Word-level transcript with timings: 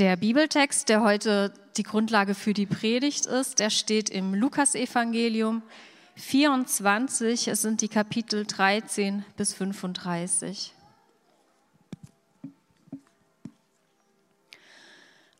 Der 0.00 0.16
Bibeltext, 0.16 0.88
der 0.88 1.02
heute 1.02 1.52
die 1.76 1.82
Grundlage 1.82 2.34
für 2.34 2.54
die 2.54 2.64
Predigt 2.64 3.26
ist, 3.26 3.58
der 3.58 3.68
steht 3.68 4.08
im 4.08 4.32
Lukasevangelium 4.32 5.60
24. 6.16 7.48
Es 7.48 7.60
sind 7.60 7.82
die 7.82 7.88
Kapitel 7.88 8.46
13 8.46 9.26
bis 9.36 9.52
35. 9.52 10.72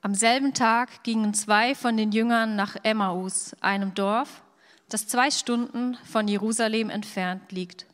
Am 0.03 0.15
selben 0.15 0.53
Tag 0.53 1.05
gingen 1.05 1.33
zwei 1.33 1.75
von 1.75 1.97
den 1.97 2.13
Jüngern 2.13 2.55
nach 2.55 2.77
Emmaus, 2.83 3.57
einem 3.63 3.95
Dorf, 3.95 4.43
das 4.91 5.09
zwei 5.09 5.31
Stunden 5.31 5.97
von 6.05 6.29
Jerusalem 6.29 6.91
entfernt 6.91 7.51
liegt. 7.51 7.87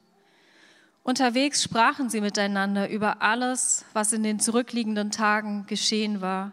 Unterwegs 1.06 1.62
sprachen 1.62 2.10
sie 2.10 2.20
miteinander 2.20 2.90
über 2.90 3.22
alles, 3.22 3.84
was 3.92 4.12
in 4.12 4.24
den 4.24 4.40
zurückliegenden 4.40 5.12
Tagen 5.12 5.64
geschehen 5.68 6.20
war. 6.20 6.50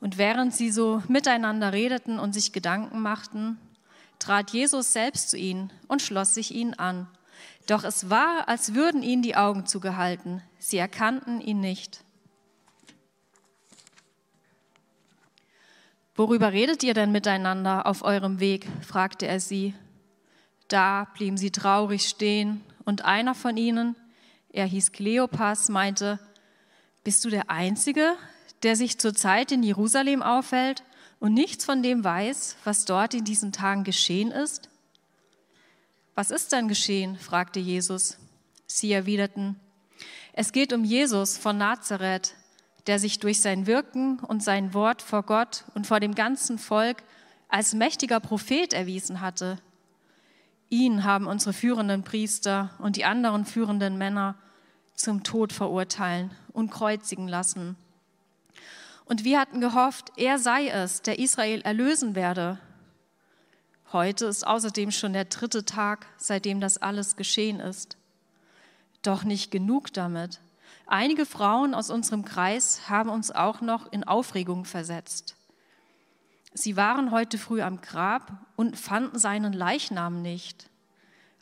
Und 0.00 0.18
während 0.18 0.54
sie 0.54 0.70
so 0.70 1.02
miteinander 1.08 1.72
redeten 1.72 2.20
und 2.20 2.32
sich 2.32 2.52
Gedanken 2.52 3.00
machten, 3.00 3.58
trat 4.20 4.50
Jesus 4.50 4.92
selbst 4.92 5.30
zu 5.30 5.36
ihnen 5.36 5.72
und 5.88 6.00
schloss 6.00 6.32
sich 6.32 6.54
ihnen 6.54 6.74
an. 6.74 7.08
Doch 7.66 7.82
es 7.82 8.08
war, 8.08 8.48
als 8.48 8.74
würden 8.74 9.02
ihnen 9.02 9.22
die 9.22 9.34
Augen 9.34 9.66
zugehalten. 9.66 10.42
Sie 10.60 10.78
erkannten 10.78 11.40
ihn 11.40 11.58
nicht. 11.58 12.04
Worüber 16.14 16.52
redet 16.52 16.84
ihr 16.84 16.94
denn 16.94 17.10
miteinander 17.10 17.88
auf 17.88 18.04
eurem 18.04 18.38
Weg? 18.38 18.68
fragte 18.86 19.26
er 19.26 19.40
sie. 19.40 19.74
Da 20.68 21.08
blieben 21.16 21.36
sie 21.36 21.50
traurig 21.50 22.08
stehen 22.08 22.62
und 22.90 23.04
einer 23.04 23.36
von 23.36 23.56
ihnen, 23.56 23.94
er 24.52 24.66
hieß 24.66 24.90
Kleopas, 24.90 25.68
meinte, 25.68 26.18
bist 27.04 27.24
du 27.24 27.30
der 27.30 27.48
Einzige, 27.48 28.16
der 28.64 28.74
sich 28.74 28.98
zurzeit 28.98 29.52
in 29.52 29.62
Jerusalem 29.62 30.24
aufhält 30.24 30.82
und 31.20 31.32
nichts 31.32 31.64
von 31.64 31.84
dem 31.84 32.02
weiß, 32.02 32.56
was 32.64 32.86
dort 32.86 33.14
in 33.14 33.24
diesen 33.24 33.52
Tagen 33.52 33.84
geschehen 33.84 34.32
ist? 34.32 34.68
Was 36.16 36.32
ist 36.32 36.50
denn 36.50 36.66
geschehen? 36.66 37.16
fragte 37.16 37.60
Jesus. 37.60 38.18
Sie 38.66 38.92
erwiderten, 38.92 39.54
es 40.32 40.50
geht 40.50 40.72
um 40.72 40.82
Jesus 40.82 41.38
von 41.38 41.58
Nazareth, 41.58 42.34
der 42.88 42.98
sich 42.98 43.20
durch 43.20 43.40
sein 43.40 43.68
Wirken 43.68 44.18
und 44.18 44.42
sein 44.42 44.74
Wort 44.74 45.00
vor 45.00 45.22
Gott 45.22 45.64
und 45.74 45.86
vor 45.86 46.00
dem 46.00 46.16
ganzen 46.16 46.58
Volk 46.58 47.04
als 47.48 47.72
mächtiger 47.72 48.18
Prophet 48.18 48.72
erwiesen 48.72 49.20
hatte 49.20 49.60
Ihn 50.70 51.02
haben 51.02 51.26
unsere 51.26 51.52
führenden 51.52 52.04
Priester 52.04 52.70
und 52.78 52.94
die 52.96 53.04
anderen 53.04 53.44
führenden 53.44 53.98
Männer 53.98 54.36
zum 54.94 55.24
Tod 55.24 55.52
verurteilen 55.52 56.30
und 56.52 56.70
kreuzigen 56.70 57.26
lassen. 57.26 57.76
Und 59.04 59.24
wir 59.24 59.40
hatten 59.40 59.60
gehofft, 59.60 60.12
er 60.16 60.38
sei 60.38 60.68
es, 60.68 61.02
der 61.02 61.18
Israel 61.18 61.60
erlösen 61.62 62.14
werde. 62.14 62.60
Heute 63.92 64.26
ist 64.26 64.46
außerdem 64.46 64.92
schon 64.92 65.12
der 65.12 65.24
dritte 65.24 65.64
Tag, 65.64 66.06
seitdem 66.16 66.60
das 66.60 66.78
alles 66.78 67.16
geschehen 67.16 67.58
ist. 67.58 67.96
Doch 69.02 69.24
nicht 69.24 69.50
genug 69.50 69.92
damit. 69.92 70.40
Einige 70.86 71.26
Frauen 71.26 71.74
aus 71.74 71.90
unserem 71.90 72.24
Kreis 72.24 72.88
haben 72.88 73.10
uns 73.10 73.32
auch 73.32 73.60
noch 73.60 73.90
in 73.90 74.04
Aufregung 74.04 74.64
versetzt. 74.64 75.34
Sie 76.52 76.76
waren 76.76 77.10
heute 77.10 77.38
früh 77.38 77.62
am 77.62 77.80
Grab 77.80 78.32
und 78.56 78.76
fanden 78.76 79.18
seinen 79.18 79.52
Leichnam 79.52 80.20
nicht. 80.22 80.68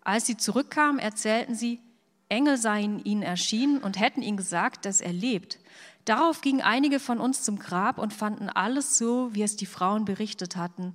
Als 0.02 0.26
sie 0.26 0.36
zurückkamen, 0.36 0.98
erzählten 0.98 1.54
sie, 1.54 1.80
Engel 2.28 2.58
seien 2.58 3.02
ihnen 3.04 3.22
erschienen 3.22 3.78
und 3.78 3.98
hätten 3.98 4.22
ihnen 4.22 4.36
gesagt, 4.36 4.84
dass 4.84 5.00
er 5.00 5.12
lebt. 5.12 5.58
Darauf 6.04 6.40
gingen 6.40 6.60
einige 6.60 7.00
von 7.00 7.20
uns 7.20 7.42
zum 7.42 7.58
Grab 7.58 7.98
und 7.98 8.12
fanden 8.12 8.48
alles 8.48 8.98
so, 8.98 9.34
wie 9.34 9.42
es 9.42 9.56
die 9.56 9.66
Frauen 9.66 10.04
berichtet 10.04 10.56
hatten. 10.56 10.94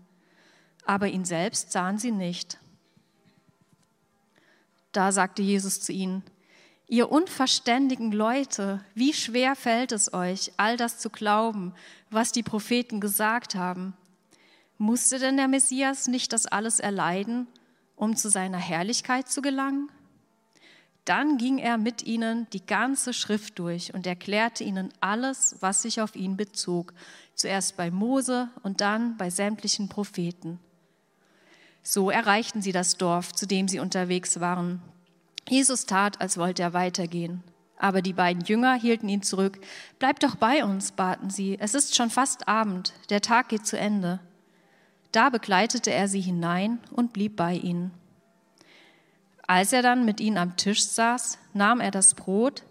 Aber 0.85 1.07
ihn 1.07 1.25
selbst 1.25 1.71
sahen 1.71 1.97
sie 1.97 2.11
nicht. 2.11 2.59
Da 4.91 5.11
sagte 5.11 5.41
Jesus 5.41 5.81
zu 5.81 5.91
ihnen, 5.91 6.23
Ihr 6.87 7.11
unverständigen 7.11 8.11
Leute, 8.11 8.83
wie 8.93 9.13
schwer 9.13 9.55
fällt 9.55 9.91
es 9.91 10.13
euch, 10.13 10.51
all 10.57 10.77
das 10.77 10.99
zu 10.99 11.09
glauben, 11.09 11.73
was 12.11 12.31
die 12.31 12.43
Propheten 12.43 12.99
gesagt 12.99 13.55
haben? 13.55 13.95
Musste 14.77 15.19
denn 15.19 15.37
der 15.37 15.47
Messias 15.47 16.07
nicht 16.07 16.33
das 16.33 16.45
alles 16.45 16.79
erleiden, 16.79 17.47
um 17.95 18.15
zu 18.15 18.29
seiner 18.29 18.57
Herrlichkeit 18.57 19.29
zu 19.29 19.41
gelangen? 19.41 19.89
Dann 21.05 21.37
ging 21.37 21.57
er 21.57 21.77
mit 21.77 22.03
ihnen 22.03 22.47
die 22.53 22.65
ganze 22.65 23.13
Schrift 23.13 23.59
durch 23.59 23.93
und 23.93 24.07
erklärte 24.07 24.63
ihnen 24.63 24.93
alles, 25.01 25.57
was 25.59 25.81
sich 25.81 25.99
auf 25.99 26.15
ihn 26.15 26.37
bezog, 26.37 26.93
zuerst 27.35 27.75
bei 27.75 27.91
Mose 27.91 28.49
und 28.63 28.79
dann 28.79 29.17
bei 29.17 29.29
sämtlichen 29.29 29.89
Propheten. 29.89 30.59
So 31.81 32.09
erreichten 32.09 32.61
sie 32.61 32.71
das 32.71 32.95
Dorf, 32.95 33.33
zu 33.33 33.45
dem 33.45 33.67
sie 33.67 33.79
unterwegs 33.79 34.39
waren. 34.39 34.81
Jesus 35.49 35.85
tat, 35.85 36.21
als 36.21 36.37
wollte 36.37 36.63
er 36.63 36.73
weitergehen. 36.73 37.43
Aber 37.77 38.01
die 38.01 38.13
beiden 38.13 38.45
Jünger 38.45 38.75
hielten 38.75 39.09
ihn 39.09 39.23
zurück. 39.23 39.59
Bleib 39.99 40.21
doch 40.21 40.35
bei 40.35 40.63
uns, 40.63 40.93
baten 40.93 41.29
sie. 41.29 41.57
Es 41.59 41.73
ist 41.73 41.97
schon 41.97 42.09
fast 42.09 42.47
Abend, 42.47 42.93
der 43.09 43.19
Tag 43.19 43.49
geht 43.49 43.67
zu 43.67 43.77
Ende. 43.77 44.21
Da 45.13 45.29
begleitete 45.29 45.91
er 45.91 46.07
sie 46.07 46.19
hinein 46.19 46.79
und 46.91 47.13
blieb 47.13 47.35
bei 47.35 47.53
ihnen. 47.53 47.91
Als 49.45 49.71
er 49.71 49.83
dann 49.83 50.05
mit 50.05 50.19
ihnen 50.19 50.39
am 50.39 50.57
Tisch 50.57 50.83
saß, 50.83 51.37
nahm 51.53 51.79
er 51.79 51.91
das 51.91 52.15
Brot, 52.15 52.63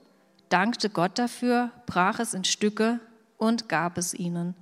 dankte 0.48 0.91
Gott 0.91 1.19
dafür, 1.19 1.70
brach 1.86 2.19
es 2.19 2.34
in 2.34 2.42
Stücke 2.42 2.98
und 3.38 3.69
gab 3.69 3.97
es 3.97 4.12
ihnen. 4.12 4.54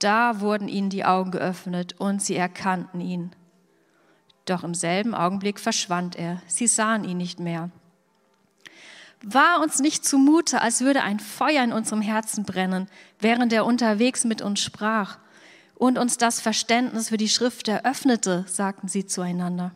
Da 0.00 0.40
wurden 0.40 0.66
ihnen 0.66 0.90
die 0.90 1.04
Augen 1.04 1.30
geöffnet 1.30 1.94
und 2.00 2.20
sie 2.20 2.34
erkannten 2.34 3.00
ihn. 3.00 3.30
Doch 4.44 4.64
im 4.64 4.74
selben 4.74 5.14
Augenblick 5.14 5.60
verschwand 5.60 6.16
er, 6.16 6.42
sie 6.48 6.66
sahen 6.66 7.04
ihn 7.04 7.16
nicht 7.16 7.38
mehr. 7.38 7.70
War 9.22 9.60
uns 9.60 9.78
nicht 9.78 10.04
zumute, 10.04 10.60
als 10.60 10.80
würde 10.80 11.04
ein 11.04 11.20
Feuer 11.20 11.62
in 11.62 11.72
unserem 11.72 12.02
Herzen 12.02 12.42
brennen, 12.42 12.88
während 13.20 13.52
er 13.52 13.66
unterwegs 13.66 14.24
mit 14.24 14.42
uns 14.42 14.58
sprach 14.58 15.18
und 15.82 15.98
uns 15.98 16.16
das 16.16 16.40
Verständnis 16.40 17.08
für 17.08 17.16
die 17.16 17.28
Schrift 17.28 17.66
eröffnete, 17.66 18.44
sagten 18.46 18.86
sie 18.86 19.04
zueinander. 19.04 19.72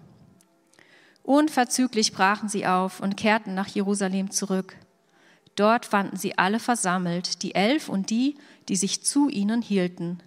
Unverzüglich 1.24 2.12
brachen 2.12 2.48
sie 2.48 2.64
auf 2.64 3.00
und 3.00 3.16
kehrten 3.16 3.56
nach 3.56 3.66
Jerusalem 3.66 4.30
zurück. 4.30 4.76
Dort 5.56 5.84
fanden 5.84 6.16
sie 6.16 6.38
alle 6.38 6.60
versammelt, 6.60 7.42
die 7.42 7.56
Elf 7.56 7.88
und 7.88 8.10
die, 8.10 8.36
die 8.68 8.76
sich 8.76 9.02
zu 9.02 9.28
ihnen 9.28 9.62
hielten. 9.62 10.20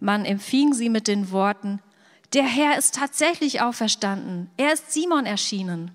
Man 0.00 0.24
empfing 0.24 0.74
sie 0.74 0.88
mit 0.88 1.06
den 1.06 1.30
Worten, 1.30 1.80
der 2.32 2.42
Herr 2.42 2.76
ist 2.76 2.96
tatsächlich 2.96 3.60
auferstanden, 3.60 4.50
er 4.56 4.72
ist 4.72 4.90
Simon 4.90 5.24
erschienen. 5.24 5.92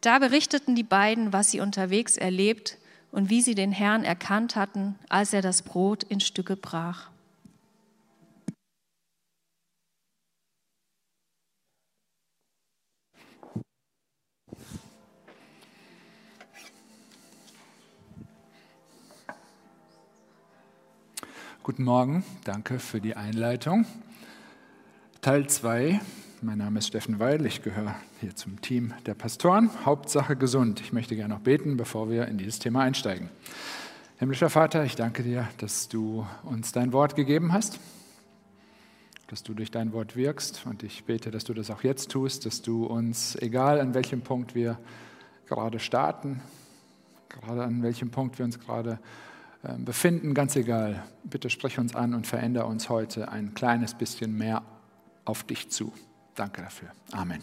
Da 0.00 0.18
berichteten 0.18 0.74
die 0.74 0.82
beiden, 0.82 1.32
was 1.32 1.52
sie 1.52 1.60
unterwegs 1.60 2.16
erlebt 2.16 2.76
und 3.12 3.30
wie 3.30 3.40
sie 3.40 3.54
den 3.54 3.70
Herrn 3.70 4.02
erkannt 4.02 4.56
hatten, 4.56 4.96
als 5.08 5.32
er 5.32 5.42
das 5.42 5.62
Brot 5.62 6.02
in 6.02 6.18
Stücke 6.18 6.56
brach. 6.56 7.10
Guten 21.66 21.82
Morgen, 21.82 22.22
danke 22.44 22.78
für 22.78 23.00
die 23.00 23.16
Einleitung. 23.16 23.86
Teil 25.20 25.48
2. 25.48 26.00
Mein 26.40 26.58
Name 26.58 26.78
ist 26.78 26.86
Steffen 26.86 27.18
Weil, 27.18 27.44
ich 27.44 27.60
gehöre 27.60 27.96
hier 28.20 28.36
zum 28.36 28.60
Team 28.60 28.94
der 29.04 29.14
Pastoren. 29.14 29.68
Hauptsache 29.84 30.36
gesund. 30.36 30.80
Ich 30.80 30.92
möchte 30.92 31.16
gerne 31.16 31.34
noch 31.34 31.40
beten, 31.40 31.76
bevor 31.76 32.08
wir 32.08 32.28
in 32.28 32.38
dieses 32.38 32.60
Thema 32.60 32.82
einsteigen. 32.82 33.30
Himmlischer 34.18 34.48
Vater, 34.48 34.84
ich 34.84 34.94
danke 34.94 35.24
dir, 35.24 35.48
dass 35.58 35.88
du 35.88 36.24
uns 36.44 36.70
dein 36.70 36.92
Wort 36.92 37.16
gegeben 37.16 37.52
hast, 37.52 37.80
dass 39.26 39.42
du 39.42 39.52
durch 39.52 39.72
dein 39.72 39.92
Wort 39.92 40.14
wirkst 40.14 40.66
und 40.66 40.84
ich 40.84 41.02
bete, 41.02 41.32
dass 41.32 41.42
du 41.42 41.52
das 41.52 41.72
auch 41.72 41.82
jetzt 41.82 42.12
tust, 42.12 42.46
dass 42.46 42.62
du 42.62 42.86
uns, 42.86 43.34
egal 43.42 43.80
an 43.80 43.92
welchem 43.92 44.20
Punkt 44.20 44.54
wir 44.54 44.78
gerade 45.48 45.80
starten, 45.80 46.40
gerade 47.28 47.64
an 47.64 47.82
welchem 47.82 48.12
Punkt 48.12 48.38
wir 48.38 48.44
uns 48.44 48.60
gerade 48.60 49.00
befinden, 49.78 50.34
ganz 50.34 50.56
egal. 50.56 51.02
Bitte 51.24 51.50
sprich 51.50 51.78
uns 51.78 51.94
an 51.94 52.14
und 52.14 52.26
verändere 52.26 52.66
uns 52.66 52.88
heute 52.88 53.30
ein 53.30 53.54
kleines 53.54 53.94
bisschen 53.94 54.36
mehr 54.36 54.62
auf 55.24 55.44
dich 55.44 55.70
zu. 55.70 55.92
Danke 56.34 56.62
dafür. 56.62 56.88
Amen. 57.12 57.42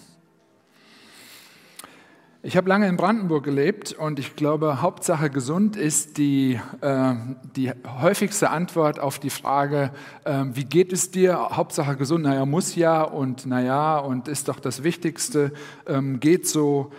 Ich 2.46 2.58
habe 2.58 2.68
lange 2.68 2.90
in 2.90 2.98
Brandenburg 2.98 3.46
gelebt 3.46 3.94
und 3.94 4.20
ich 4.20 4.36
glaube, 4.36 4.82
Hauptsache 4.82 5.30
gesund 5.30 5.78
ist 5.78 6.18
die, 6.18 6.60
äh, 6.82 7.14
die 7.56 7.72
häufigste 8.02 8.50
Antwort 8.50 9.00
auf 9.00 9.18
die 9.18 9.30
Frage, 9.30 9.92
äh, 10.26 10.44
wie 10.52 10.66
geht 10.66 10.92
es 10.92 11.10
dir? 11.10 11.52
Hauptsache 11.52 11.96
gesund, 11.96 12.26
naja, 12.26 12.46
muss 12.46 12.76
ja 12.76 13.02
und 13.02 13.46
naja 13.46 13.98
und 13.98 14.28
ist 14.28 14.50
doch 14.50 14.60
das 14.60 14.84
Wichtigste, 14.84 15.54
ähm, 15.88 16.20
geht 16.20 16.46
so. 16.46 16.92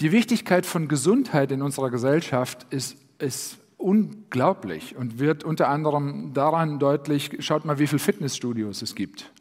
Die 0.00 0.12
Wichtigkeit 0.12 0.66
von 0.66 0.86
Gesundheit 0.86 1.50
in 1.50 1.62
unserer 1.62 1.88
Gesellschaft 1.88 2.66
ist, 2.68 2.98
ist 3.18 3.59
unglaublich 3.80 4.94
und 4.96 5.18
wird 5.18 5.42
unter 5.42 5.68
anderem 5.68 6.32
daran 6.34 6.78
deutlich, 6.78 7.38
schaut 7.40 7.64
mal, 7.64 7.78
wie 7.78 7.86
viele 7.86 7.98
Fitnessstudios 7.98 8.82
es 8.82 8.94
gibt. 8.94 9.32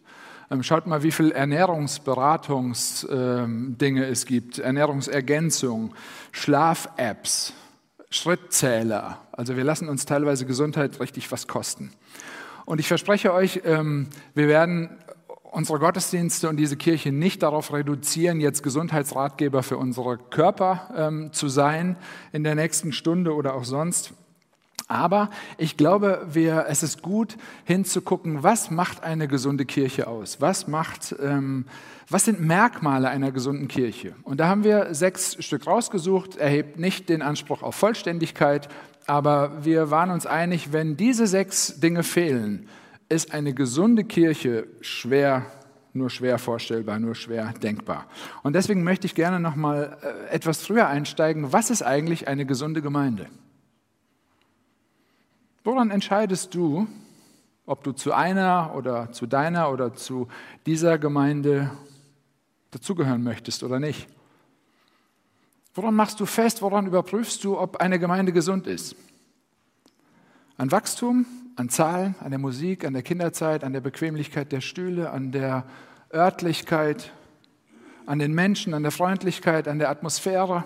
Ähm, 0.50 0.64
schaut 0.64 0.88
mal, 0.88 1.04
wie 1.04 1.12
viele 1.12 1.34
Ernährungsberatungsdinge 1.34 4.06
ähm, 4.06 4.12
es 4.12 4.26
gibt, 4.26 4.60
Ernährungsergänzung, 4.60 5.94
Schlaf-Apps, 6.32 7.54
Schrittzähler. 8.10 9.20
Also 9.32 9.58
wir 9.58 9.64
lassen 9.64 9.90
uns 9.90 10.06
teilweise 10.06 10.46
Gesundheit 10.46 11.00
richtig 11.00 11.32
was 11.32 11.48
kosten. 11.48 11.92
Und 12.66 12.80
ich 12.80 12.88
verspreche 12.88 13.34
euch, 13.34 13.62
ähm, 13.66 14.08
wir 14.34 14.48
werden 14.48 14.90
unsere 15.52 15.80
Gottesdienste 15.80 16.48
und 16.48 16.58
diese 16.58 16.78
Kirche 16.78 17.12
nicht 17.12 17.44
darauf 17.44 17.74
reduzieren, 17.74 18.40
jetzt 18.40 18.64
Gesundheitsratgeber 18.64 19.64
für 19.64 19.78
unsere 19.78 20.20
Körper 20.20 21.32
zu 21.32 21.48
sein 21.48 21.98
in 22.32 22.44
der 22.44 22.54
nächsten 22.54 22.92
Stunde 22.92 23.34
oder 23.34 23.56
auch 23.56 23.64
sonst. 23.64 24.14
Aber 24.90 25.30
ich 25.60 25.78
glaube, 25.78 26.26
wir, 26.32 26.66
es 26.68 26.82
ist 26.82 27.04
gut 27.04 27.38
hinzugucken, 27.64 28.42
was 28.42 28.72
macht 28.72 29.04
eine 29.04 29.28
gesunde 29.28 29.66
Kirche 29.66 30.08
aus? 30.08 30.42
Was, 30.42 30.68
macht, 30.68 31.16
ähm, 31.22 31.66
was 32.10 32.26
sind 32.26 32.42
Merkmale 32.42 33.08
einer 33.08 33.32
gesunden 33.32 33.68
Kirche? 33.68 34.16
Und 34.24 34.40
da 34.40 34.48
haben 34.48 34.64
wir 34.64 34.96
sechs 34.96 35.38
Stück 35.46 35.68
rausgesucht, 35.68 36.38
erhebt 36.38 36.80
nicht 36.80 37.08
den 37.08 37.22
Anspruch 37.22 37.62
auf 37.62 37.76
Vollständigkeit, 37.76 38.68
aber 39.06 39.64
wir 39.64 39.92
waren 39.92 40.10
uns 40.10 40.26
einig, 40.26 40.74
wenn 40.74 40.98
diese 40.98 41.28
sechs 41.28 41.80
Dinge 41.80 42.02
fehlen, 42.02 42.68
ist 43.10 43.32
eine 43.32 43.54
gesunde 43.54 44.04
Kirche 44.04 44.66
schwer, 44.82 45.46
nur 45.94 46.10
schwer 46.10 46.40
vorstellbar, 46.40 46.98
nur 46.98 47.14
schwer 47.14 47.54
denkbar. 47.62 48.08
Und 48.42 48.54
deswegen 48.54 48.84
möchte 48.84 49.06
ich 49.06 49.14
gerne 49.14 49.40
noch 49.40 49.56
mal 49.56 49.98
äh, 50.02 50.34
etwas 50.34 50.66
früher 50.66 50.88
einsteigen. 50.88 51.54
Was 51.54 51.70
ist 51.70 51.84
eigentlich 51.84 52.28
eine 52.28 52.48
gesunde 52.48 52.82
Gemeinde? 52.82 53.28
Woran 55.72 55.92
entscheidest 55.92 56.56
du, 56.56 56.88
ob 57.68 57.84
du 57.84 57.92
zu 57.92 58.12
einer 58.12 58.74
oder 58.76 59.12
zu 59.12 59.28
deiner 59.28 59.72
oder 59.72 59.94
zu 59.94 60.28
dieser 60.66 60.98
Gemeinde 60.98 61.70
dazugehören 62.72 63.24
möchtest 63.24 63.62
oder 63.62 63.80
nicht? 63.80 64.08
Woran 65.76 65.94
machst 65.94 66.20
du 66.20 66.26
fest, 66.26 66.64
woran 66.64 66.88
überprüfst 66.88 67.44
du, 67.44 67.56
ob 67.56 67.76
eine 67.76 68.00
Gemeinde 68.00 68.32
gesund 68.32 68.66
ist? 68.66 68.96
An 70.58 70.72
Wachstum, 70.72 71.28
an 71.56 71.70
Zahlen, 71.70 72.16
an 72.20 72.32
der 72.32 72.40
Musik, 72.40 72.84
an 72.84 72.94
der 72.94 73.04
Kinderzeit, 73.04 73.64
an 73.64 73.72
der 73.72 73.82
Bequemlichkeit 73.82 74.52
der 74.52 74.62
Stühle, 74.62 75.12
an 75.12 75.32
der 75.32 75.66
Örtlichkeit, 76.12 77.12
an 78.08 78.18
den 78.18 78.34
Menschen, 78.34 78.74
an 78.74 78.82
der 78.82 78.92
Freundlichkeit, 78.92 79.68
an 79.68 79.78
der 79.78 79.92
Atmosphäre. 79.92 80.64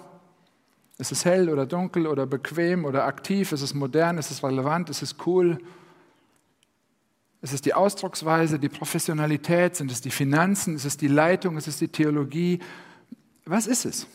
Ist 0.97 1.11
es 1.11 1.25
hell 1.25 1.49
oder 1.49 1.65
dunkel 1.65 2.07
oder 2.07 2.25
bequem 2.25 2.85
oder 2.85 3.05
aktiv? 3.05 3.51
Ist 3.51 3.61
es 3.61 3.73
modern? 3.73 4.17
Ist 4.17 4.31
es 4.31 4.43
relevant? 4.43 4.89
Ist 4.89 5.01
es 5.01 5.15
cool? 5.25 5.59
Ist 7.41 7.53
es 7.53 7.61
die 7.61 7.73
Ausdrucksweise, 7.73 8.59
die 8.59 8.69
Professionalität? 8.69 9.75
Sind 9.75 9.91
es 9.91 10.01
die 10.01 10.11
Finanzen? 10.11 10.75
Ist 10.75 10.85
es 10.85 10.95
die 10.95 11.07
Leitung? 11.07 11.57
Ist 11.57 11.67
es 11.67 11.77
die 11.77 11.89
Theologie? 11.89 12.59
Was 13.45 13.67
ist 13.67 13.85
es? 13.85 14.07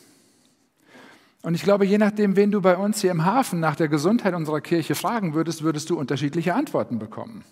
Und 1.41 1.53
ich 1.53 1.63
glaube, 1.63 1.85
je 1.85 1.97
nachdem, 1.97 2.35
wen 2.35 2.51
du 2.51 2.61
bei 2.61 2.75
uns 2.75 3.01
hier 3.01 3.11
im 3.11 3.25
Hafen 3.25 3.59
nach 3.59 3.75
der 3.75 3.87
Gesundheit 3.87 4.33
unserer 4.33 4.61
Kirche 4.61 4.95
fragen 4.95 5.33
würdest, 5.33 5.63
würdest 5.63 5.89
du 5.89 5.97
unterschiedliche 5.97 6.55
Antworten 6.55 6.99
bekommen. 6.99 7.45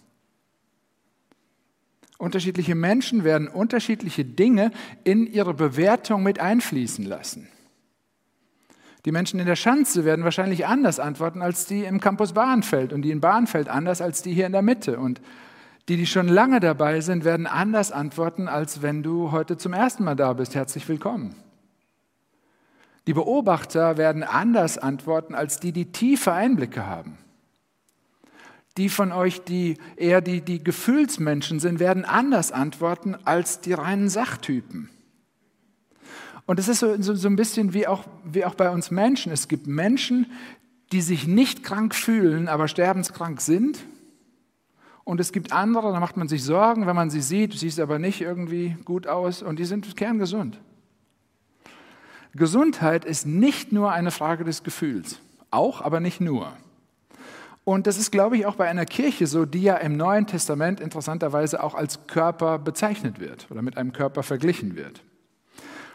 Unterschiedliche 2.18 2.74
Menschen 2.74 3.24
werden 3.24 3.48
unterschiedliche 3.48 4.26
Dinge 4.26 4.72
in 5.04 5.28
ihre 5.28 5.54
Bewertung 5.54 6.24
mit 6.24 6.40
einfließen 6.40 7.06
lassen. 7.06 7.48
Die 9.06 9.12
Menschen 9.12 9.40
in 9.40 9.46
der 9.46 9.56
Schanze 9.56 10.06
werden 10.06 10.26
wahrscheinlich 10.26 10.66
anders 10.66 11.00
antworten 11.00 11.42
als 11.42 11.66
die 11.66 11.84
im 11.84 12.00
Campus 12.00 12.34
Bahnfeld 12.34 12.94
und 12.94 13.04
die 13.04 13.12
in 13.12 13.22
Bahnfeld 13.22 13.70
anders 13.70 14.02
als 14.02 14.22
die 14.22 14.34
hier 14.34 14.46
in 14.46 14.52
der 14.52 14.62
Mitte. 14.62 15.00
Und 15.00 15.22
die, 15.88 15.96
die 15.96 16.08
schon 16.08 16.28
lange 16.28 16.60
dabei 16.60 17.00
sind, 17.00 17.24
werden 17.24 17.48
anders 17.48 17.92
antworten, 17.92 18.48
als 18.48 18.82
wenn 18.82 19.04
du 19.04 19.32
heute 19.32 19.58
zum 19.58 19.74
ersten 19.74 20.04
Mal 20.04 20.16
da 20.16 20.34
bist. 20.34 20.56
Herzlich 20.56 20.88
willkommen. 20.90 21.36
Die 23.08 23.14
Beobachter 23.14 23.98
werden 23.98 24.24
anders 24.24 24.78
antworten 24.78 25.34
als 25.34 25.62
die, 25.62 25.72
die 25.72 25.94
tiefe 25.94 26.34
Einblicke 26.34 26.86
haben. 26.86 27.18
Die 28.76 28.90
von 28.90 29.14
euch, 29.14 29.42
die 29.44 29.78
eher 29.96 30.20
die, 30.22 30.42
die 30.42 30.62
Gefühlsmenschen 30.62 31.60
sind, 31.60 31.80
werden 31.80 32.04
anders 32.04 32.52
antworten 32.52 33.16
als 33.24 33.62
die 33.62 33.74
reinen 33.74 34.10
Sachtypen. 34.10 34.90
Und 36.48 36.60
es 36.60 36.70
ist 36.70 36.80
so, 36.80 37.00
so, 37.00 37.14
so 37.14 37.28
ein 37.28 37.36
bisschen 37.36 37.74
wie 37.74 37.86
auch, 37.88 38.06
wie 38.24 38.46
auch 38.46 38.56
bei 38.56 38.72
uns 38.72 38.90
Menschen. 38.90 39.32
Es 39.32 39.48
gibt 39.48 39.68
Menschen, 39.68 40.32
die 40.94 41.02
sich 41.02 41.28
nicht 41.28 41.62
krank 41.62 41.94
fühlen, 41.94 42.48
aber 42.48 42.70
sterbenskrank 42.70 43.42
sind. 43.42 43.80
Und 45.04 45.20
es 45.20 45.34
gibt 45.34 45.52
andere, 45.52 45.92
da 45.92 46.00
macht 46.00 46.18
man 46.18 46.30
sich 46.30 46.44
Sorgen, 46.44 46.88
wenn 46.88 46.96
man 46.96 47.10
sie 47.10 47.22
sieht, 47.22 47.54
siehst 47.54 47.80
aber 47.80 48.00
nicht 48.00 48.22
irgendwie 48.22 48.78
gut 48.86 49.08
aus 49.08 49.44
und 49.44 49.60
die 49.60 49.66
sind 49.66 49.96
kerngesund. 49.96 50.60
Gesundheit 52.34 53.04
ist 53.04 53.26
nicht 53.26 53.72
nur 53.72 53.92
eine 53.92 54.12
Frage 54.12 54.44
des 54.44 54.64
Gefühls, 54.64 55.20
auch, 55.52 55.82
aber 55.82 56.00
nicht 56.00 56.22
nur. 56.22 56.54
Und 57.66 57.88
das 57.88 57.98
ist, 57.98 58.12
glaube 58.12 58.38
ich, 58.38 58.46
auch 58.46 58.56
bei 58.56 58.70
einer 58.70 58.86
Kirche 58.86 59.28
so, 59.28 59.46
die 59.46 59.64
ja 59.64 59.76
im 59.76 59.98
Neuen 59.98 60.28
Testament 60.28 60.80
interessanterweise 60.80 61.62
auch 61.62 61.76
als 61.76 62.08
Körper 62.08 62.60
bezeichnet 62.60 63.20
wird 63.20 63.48
oder 63.50 63.62
mit 63.62 63.76
einem 63.76 63.92
Körper 63.92 64.24
verglichen 64.24 64.78
wird. 64.78 65.04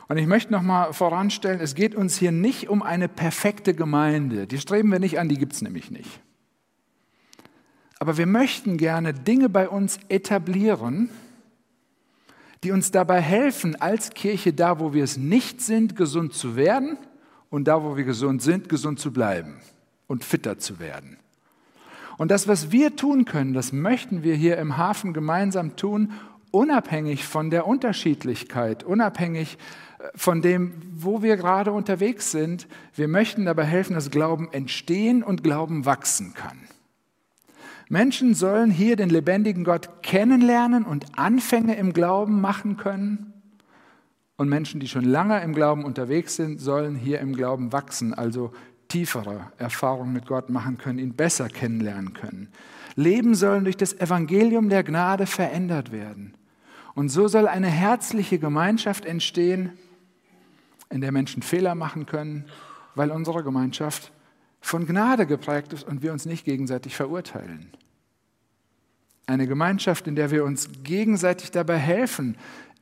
Und 0.08 0.18
ich 0.18 0.26
möchte 0.26 0.52
noch 0.52 0.62
mal 0.62 0.92
voranstellen, 0.92 1.60
es 1.60 1.74
geht 1.74 1.94
uns 1.94 2.16
hier 2.16 2.32
nicht 2.32 2.68
um 2.68 2.82
eine 2.82 3.08
perfekte 3.08 3.74
Gemeinde. 3.74 4.46
Die 4.46 4.58
streben 4.58 4.90
wir 4.90 4.98
nicht 4.98 5.18
an, 5.18 5.28
die 5.28 5.38
gibt 5.38 5.52
es 5.52 5.62
nämlich 5.62 5.90
nicht. 5.90 6.20
Aber 7.98 8.18
wir 8.18 8.26
möchten 8.26 8.78
gerne 8.78 9.14
Dinge 9.14 9.48
bei 9.48 9.68
uns 9.68 9.98
etablieren, 10.08 11.08
die 12.64 12.72
uns 12.72 12.90
dabei 12.90 13.20
helfen, 13.20 13.80
als 13.80 14.10
Kirche 14.10 14.52
da, 14.52 14.80
wo 14.80 14.92
wir 14.92 15.04
es 15.04 15.16
nicht 15.16 15.60
sind, 15.60 15.96
gesund 15.96 16.34
zu 16.34 16.56
werden 16.56 16.96
und 17.50 17.68
da, 17.68 17.82
wo 17.82 17.96
wir 17.96 18.04
gesund 18.04 18.42
sind, 18.42 18.68
gesund 18.68 18.98
zu 18.98 19.12
bleiben 19.12 19.60
und 20.06 20.24
fitter 20.24 20.58
zu 20.58 20.78
werden. 20.78 21.16
Und 22.18 22.30
das, 22.30 22.46
was 22.46 22.70
wir 22.70 22.94
tun 22.96 23.24
können, 23.24 23.52
das 23.52 23.72
möchten 23.72 24.22
wir 24.22 24.34
hier 24.34 24.58
im 24.58 24.76
Hafen 24.76 25.12
gemeinsam 25.12 25.76
tun, 25.76 26.12
unabhängig 26.50 27.24
von 27.24 27.50
der 27.50 27.66
Unterschiedlichkeit, 27.66 28.84
unabhängig 28.84 29.58
von 30.14 30.42
dem, 30.42 30.72
wo 30.94 31.22
wir 31.22 31.36
gerade 31.36 31.72
unterwegs 31.72 32.30
sind. 32.30 32.66
Wir 32.94 33.08
möchten 33.08 33.44
dabei 33.44 33.64
helfen, 33.64 33.94
dass 33.94 34.10
Glauben 34.10 34.48
entstehen 34.52 35.22
und 35.22 35.44
Glauben 35.44 35.86
wachsen 35.86 36.34
kann. 36.34 36.58
Menschen 37.88 38.34
sollen 38.34 38.70
hier 38.70 38.96
den 38.96 39.10
lebendigen 39.10 39.64
Gott 39.64 40.02
kennenlernen 40.02 40.84
und 40.84 41.18
Anfänge 41.18 41.76
im 41.76 41.92
Glauben 41.92 42.40
machen 42.40 42.76
können. 42.76 43.32
Und 44.36 44.48
Menschen, 44.48 44.80
die 44.80 44.88
schon 44.88 45.04
lange 45.04 45.42
im 45.42 45.54
Glauben 45.54 45.84
unterwegs 45.84 46.36
sind, 46.36 46.58
sollen 46.58 46.96
hier 46.96 47.20
im 47.20 47.34
Glauben 47.34 47.72
wachsen, 47.72 48.14
also 48.14 48.52
tiefere 48.88 49.52
Erfahrungen 49.58 50.12
mit 50.12 50.26
Gott 50.26 50.48
machen 50.50 50.78
können, 50.78 50.98
ihn 50.98 51.14
besser 51.14 51.48
kennenlernen 51.48 52.14
können. 52.14 52.48
Leben 52.96 53.34
sollen 53.34 53.64
durch 53.64 53.76
das 53.76 53.94
Evangelium 53.98 54.68
der 54.68 54.84
Gnade 54.84 55.26
verändert 55.26 55.92
werden. 55.92 56.34
Und 56.94 57.08
so 57.08 57.28
soll 57.28 57.48
eine 57.48 57.68
herzliche 57.68 58.38
Gemeinschaft 58.38 59.04
entstehen, 59.04 59.72
in 60.92 61.00
der 61.00 61.12
Menschen 61.12 61.42
Fehler 61.42 61.74
machen 61.74 62.06
können, 62.06 62.44
weil 62.94 63.10
unsere 63.10 63.42
Gemeinschaft 63.42 64.12
von 64.60 64.86
Gnade 64.86 65.26
geprägt 65.26 65.72
ist 65.72 65.86
und 65.86 66.02
wir 66.02 66.12
uns 66.12 66.26
nicht 66.26 66.44
gegenseitig 66.44 66.94
verurteilen. 66.94 67.72
Eine 69.26 69.46
Gemeinschaft, 69.46 70.06
in 70.06 70.14
der 70.14 70.30
wir 70.30 70.44
uns 70.44 70.68
gegenseitig 70.82 71.50
dabei 71.50 71.78
helfen, 71.78 72.36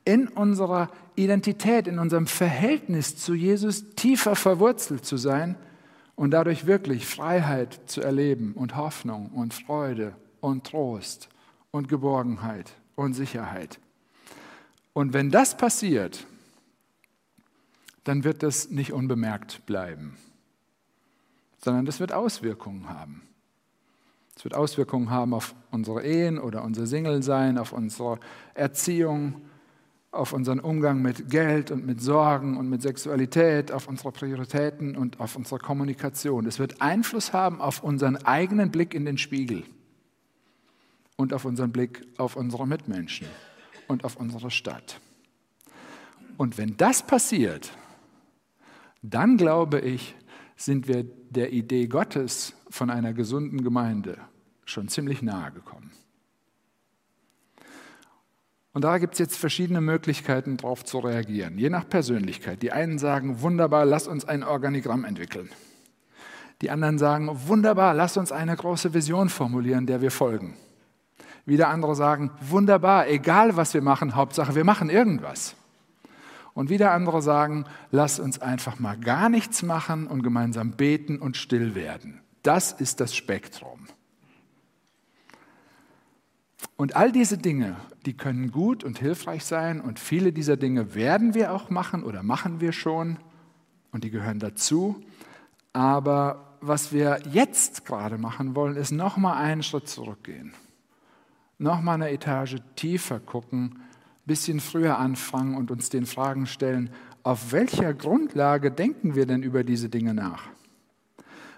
in 0.05 0.27
unserer 0.27 0.89
Identität, 1.15 1.87
in 1.87 1.99
unserem 1.99 2.27
Verhältnis 2.27 3.17
zu 3.17 3.33
Jesus 3.33 3.95
tiefer 3.95 4.35
verwurzelt 4.35 5.05
zu 5.05 5.17
sein 5.17 5.55
und 6.15 6.31
dadurch 6.31 6.65
wirklich 6.65 7.05
Freiheit 7.05 7.79
zu 7.85 8.01
erleben 8.01 8.53
und 8.53 8.75
Hoffnung 8.75 9.27
und 9.27 9.53
Freude 9.53 10.15
und 10.39 10.65
Trost 10.65 11.29
und 11.71 11.87
Geborgenheit 11.87 12.73
und 12.95 13.13
Sicherheit. 13.13 13.79
Und 14.93 15.13
wenn 15.13 15.29
das 15.29 15.55
passiert, 15.55 16.25
dann 18.03 18.23
wird 18.23 18.43
das 18.43 18.69
nicht 18.69 18.93
unbemerkt 18.93 19.65
bleiben, 19.65 20.17
sondern 21.63 21.85
das 21.85 21.99
wird 21.99 22.11
Auswirkungen 22.11 22.89
haben. 22.89 23.23
Es 24.35 24.43
wird 24.43 24.55
Auswirkungen 24.55 25.09
haben 25.09 25.33
auf 25.33 25.53
unsere 25.69 26.03
Ehen 26.03 26.39
oder 26.39 26.63
unser 26.63 26.87
Single-Sein, 26.87 27.57
auf 27.57 27.73
unsere 27.73 28.19
Erziehung, 28.53 29.41
auf 30.11 30.33
unseren 30.33 30.59
Umgang 30.59 31.01
mit 31.01 31.29
Geld 31.29 31.71
und 31.71 31.85
mit 31.85 32.01
Sorgen 32.01 32.57
und 32.57 32.69
mit 32.69 32.81
Sexualität, 32.81 33.71
auf 33.71 33.87
unsere 33.87 34.11
Prioritäten 34.11 34.97
und 34.97 35.19
auf 35.19 35.35
unsere 35.35 35.59
Kommunikation. 35.59 36.45
Es 36.45 36.59
wird 36.59 36.81
Einfluss 36.81 37.33
haben 37.33 37.61
auf 37.61 37.83
unseren 37.83 38.17
eigenen 38.17 38.71
Blick 38.71 38.93
in 38.93 39.05
den 39.05 39.17
Spiegel 39.17 39.63
und 41.15 41.33
auf 41.33 41.45
unseren 41.45 41.71
Blick 41.71 42.05
auf 42.17 42.35
unsere 42.35 42.67
Mitmenschen 42.67 43.27
und 43.87 44.03
auf 44.03 44.17
unsere 44.17 44.51
Stadt. 44.51 44.99
Und 46.37 46.57
wenn 46.57 46.75
das 46.77 47.03
passiert, 47.03 47.71
dann 49.01 49.37
glaube 49.37 49.79
ich, 49.79 50.15
sind 50.55 50.87
wir 50.87 51.03
der 51.03 51.53
Idee 51.53 51.87
Gottes 51.87 52.53
von 52.69 52.89
einer 52.89 53.13
gesunden 53.13 53.63
Gemeinde 53.63 54.17
schon 54.65 54.87
ziemlich 54.87 55.21
nahe 55.21 55.51
gekommen. 55.51 55.91
Und 58.73 58.83
da 58.83 58.99
gibt 58.99 59.13
es 59.13 59.19
jetzt 59.19 59.37
verschiedene 59.37 59.81
Möglichkeiten, 59.81 60.55
darauf 60.57 60.85
zu 60.85 60.99
reagieren, 60.99 61.57
je 61.57 61.69
nach 61.69 61.89
Persönlichkeit. 61.89 62.61
Die 62.61 62.71
einen 62.71 62.99
sagen, 62.99 63.41
wunderbar, 63.41 63.85
lass 63.85 64.07
uns 64.07 64.23
ein 64.23 64.43
Organigramm 64.43 65.03
entwickeln. 65.03 65.49
Die 66.61 66.69
anderen 66.69 66.97
sagen, 66.97 67.29
wunderbar, 67.47 67.93
lass 67.93 68.17
uns 68.17 68.31
eine 68.31 68.55
große 68.55 68.93
Vision 68.93 69.29
formulieren, 69.29 69.87
der 69.87 70.01
wir 70.01 70.11
folgen. 70.11 70.55
Wieder 71.45 71.69
andere 71.69 71.95
sagen, 71.95 72.31
wunderbar, 72.39 73.09
egal 73.09 73.57
was 73.57 73.73
wir 73.73 73.81
machen, 73.81 74.15
Hauptsache 74.15 74.55
wir 74.55 74.63
machen 74.63 74.89
irgendwas. 74.89 75.55
Und 76.53 76.69
wieder 76.69 76.91
andere 76.91 77.21
sagen, 77.21 77.65
lass 77.91 78.19
uns 78.19 78.39
einfach 78.39 78.79
mal 78.79 78.97
gar 78.97 79.29
nichts 79.29 79.63
machen 79.63 80.07
und 80.07 80.21
gemeinsam 80.21 80.71
beten 80.71 81.19
und 81.19 81.37
still 81.37 81.75
werden. 81.75 82.21
Das 82.43 82.71
ist 82.71 82.99
das 82.99 83.15
Spektrum. 83.15 83.87
Und 86.75 86.95
all 86.95 87.11
diese 87.11 87.37
Dinge, 87.37 87.75
die 88.05 88.13
können 88.13 88.51
gut 88.51 88.83
und 88.83 88.99
hilfreich 88.99 89.45
sein 89.45 89.81
und 89.81 89.99
viele 89.99 90.33
dieser 90.33 90.57
Dinge 90.57 90.95
werden 90.95 91.33
wir 91.33 91.53
auch 91.53 91.69
machen 91.69 92.03
oder 92.03 92.23
machen 92.23 92.59
wir 92.59 92.71
schon 92.71 93.17
und 93.91 94.03
die 94.03 94.09
gehören 94.09 94.39
dazu. 94.39 95.03
Aber 95.73 96.57
was 96.59 96.91
wir 96.91 97.19
jetzt 97.31 97.85
gerade 97.85 98.17
machen 98.17 98.55
wollen, 98.55 98.75
ist 98.75 98.91
nochmal 98.91 99.37
einen 99.37 99.63
Schritt 99.63 99.87
zurückgehen, 99.87 100.53
nochmal 101.57 101.95
eine 101.95 102.09
Etage 102.09 102.57
tiefer 102.75 103.19
gucken, 103.19 103.79
bisschen 104.25 104.59
früher 104.59 104.97
anfangen 104.97 105.55
und 105.55 105.71
uns 105.71 105.89
den 105.89 106.05
Fragen 106.05 106.45
stellen, 106.45 106.89
auf 107.23 107.51
welcher 107.51 107.93
Grundlage 107.93 108.71
denken 108.71 109.15
wir 109.15 109.25
denn 109.25 109.43
über 109.43 109.63
diese 109.63 109.89
Dinge 109.89 110.13
nach? 110.13 110.43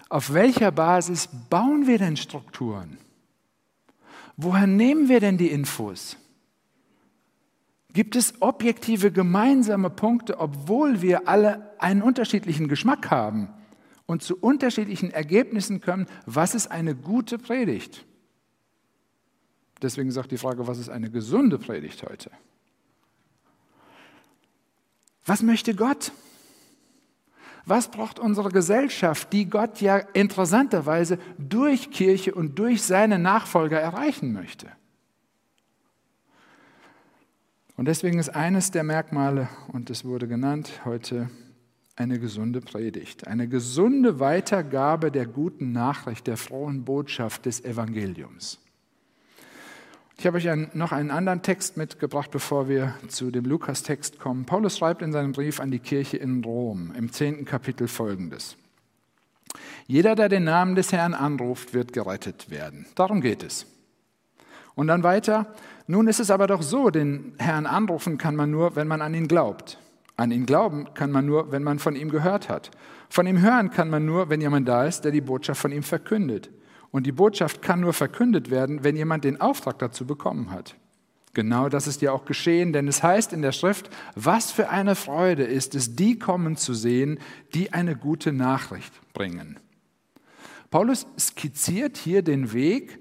Auf 0.08 0.32
welcher 0.32 0.70
Basis 0.70 1.28
bauen 1.50 1.86
wir 1.86 1.98
denn 1.98 2.16
Strukturen? 2.16 2.98
Woher 4.36 4.66
nehmen 4.66 5.08
wir 5.08 5.20
denn 5.20 5.38
die 5.38 5.50
Infos? 5.50 6.16
Gibt 7.92 8.16
es 8.16 8.34
objektive 8.42 9.12
gemeinsame 9.12 9.88
Punkte, 9.88 10.38
obwohl 10.40 11.00
wir 11.00 11.28
alle 11.28 11.80
einen 11.80 12.02
unterschiedlichen 12.02 12.68
Geschmack 12.68 13.10
haben 13.10 13.48
und 14.06 14.22
zu 14.22 14.36
unterschiedlichen 14.36 15.10
Ergebnissen 15.10 15.80
kommen? 15.80 16.06
Was 16.26 16.54
ist 16.56 16.66
eine 16.66 16.96
gute 16.96 17.38
Predigt? 17.38 18.04
Deswegen 19.80 20.10
sagt 20.10 20.32
die 20.32 20.38
Frage, 20.38 20.66
was 20.66 20.78
ist 20.78 20.88
eine 20.88 21.10
gesunde 21.10 21.58
Predigt 21.58 22.02
heute? 22.02 22.30
Was 25.24 25.42
möchte 25.42 25.74
Gott? 25.74 26.12
Was 27.66 27.90
braucht 27.90 28.18
unsere 28.18 28.50
Gesellschaft, 28.50 29.32
die 29.32 29.48
Gott 29.48 29.80
ja 29.80 29.96
interessanterweise 29.96 31.18
durch 31.38 31.90
Kirche 31.90 32.34
und 32.34 32.58
durch 32.58 32.82
seine 32.82 33.18
Nachfolger 33.18 33.80
erreichen 33.80 34.32
möchte? 34.32 34.70
Und 37.76 37.86
deswegen 37.86 38.18
ist 38.18 38.28
eines 38.28 38.70
der 38.70 38.84
Merkmale, 38.84 39.48
und 39.72 39.90
es 39.90 40.04
wurde 40.04 40.28
genannt 40.28 40.82
heute, 40.84 41.30
eine 41.96 42.18
gesunde 42.18 42.60
Predigt, 42.60 43.26
eine 43.26 43.48
gesunde 43.48 44.20
Weitergabe 44.20 45.10
der 45.10 45.26
guten 45.26 45.72
Nachricht, 45.72 46.26
der 46.26 46.36
frohen 46.36 46.84
Botschaft 46.84 47.46
des 47.46 47.64
Evangeliums. 47.64 48.60
Ich 50.16 50.26
habe 50.26 50.38
euch 50.38 50.48
ein, 50.48 50.70
noch 50.74 50.92
einen 50.92 51.10
anderen 51.10 51.42
Text 51.42 51.76
mitgebracht, 51.76 52.30
bevor 52.30 52.68
wir 52.68 52.94
zu 53.08 53.30
dem 53.30 53.44
Lukas-Text 53.44 54.20
kommen. 54.20 54.46
Paulus 54.46 54.78
schreibt 54.78 55.02
in 55.02 55.12
seinem 55.12 55.32
Brief 55.32 55.60
an 55.60 55.70
die 55.70 55.80
Kirche 55.80 56.16
in 56.16 56.42
Rom 56.44 56.92
im 56.96 57.12
zehnten 57.12 57.44
Kapitel 57.44 57.88
folgendes. 57.88 58.56
Jeder, 59.86 60.14
der 60.14 60.28
den 60.28 60.44
Namen 60.44 60.76
des 60.76 60.92
Herrn 60.92 61.14
anruft, 61.14 61.74
wird 61.74 61.92
gerettet 61.92 62.50
werden. 62.50 62.86
Darum 62.94 63.20
geht 63.20 63.42
es. 63.42 63.66
Und 64.74 64.86
dann 64.86 65.02
weiter, 65.02 65.52
nun 65.86 66.08
ist 66.08 66.20
es 66.20 66.30
aber 66.30 66.46
doch 66.46 66.62
so, 66.62 66.90
den 66.90 67.34
Herrn 67.38 67.66
anrufen 67.66 68.16
kann 68.16 68.34
man 68.34 68.50
nur, 68.50 68.76
wenn 68.76 68.88
man 68.88 69.02
an 69.02 69.14
ihn 69.14 69.28
glaubt. 69.28 69.78
An 70.16 70.30
ihn 70.30 70.46
glauben 70.46 70.86
kann 70.94 71.10
man 71.10 71.26
nur, 71.26 71.52
wenn 71.52 71.62
man 71.62 71.78
von 71.78 71.96
ihm 71.96 72.08
gehört 72.08 72.48
hat. 72.48 72.70
Von 73.10 73.26
ihm 73.26 73.40
hören 73.40 73.70
kann 73.70 73.90
man 73.90 74.06
nur, 74.06 74.30
wenn 74.30 74.40
jemand 74.40 74.68
da 74.68 74.86
ist, 74.86 75.02
der 75.02 75.12
die 75.12 75.20
Botschaft 75.20 75.60
von 75.60 75.72
ihm 75.72 75.82
verkündet. 75.82 76.50
Und 76.94 77.08
die 77.08 77.12
Botschaft 77.12 77.60
kann 77.60 77.80
nur 77.80 77.92
verkündet 77.92 78.52
werden, 78.52 78.84
wenn 78.84 78.94
jemand 78.94 79.24
den 79.24 79.40
Auftrag 79.40 79.80
dazu 79.80 80.06
bekommen 80.06 80.52
hat. 80.52 80.76
Genau 81.32 81.68
das 81.68 81.88
ist 81.88 82.02
ja 82.02 82.12
auch 82.12 82.24
geschehen, 82.24 82.72
denn 82.72 82.86
es 82.86 83.02
heißt 83.02 83.32
in 83.32 83.42
der 83.42 83.50
Schrift, 83.50 83.90
was 84.14 84.52
für 84.52 84.68
eine 84.68 84.94
Freude 84.94 85.42
ist 85.42 85.74
es, 85.74 85.96
die 85.96 86.20
kommen 86.20 86.56
zu 86.56 86.72
sehen, 86.72 87.18
die 87.52 87.72
eine 87.72 87.96
gute 87.96 88.32
Nachricht 88.32 88.92
bringen. 89.12 89.58
Paulus 90.70 91.08
skizziert 91.18 91.96
hier 91.96 92.22
den 92.22 92.52
Weg 92.52 93.00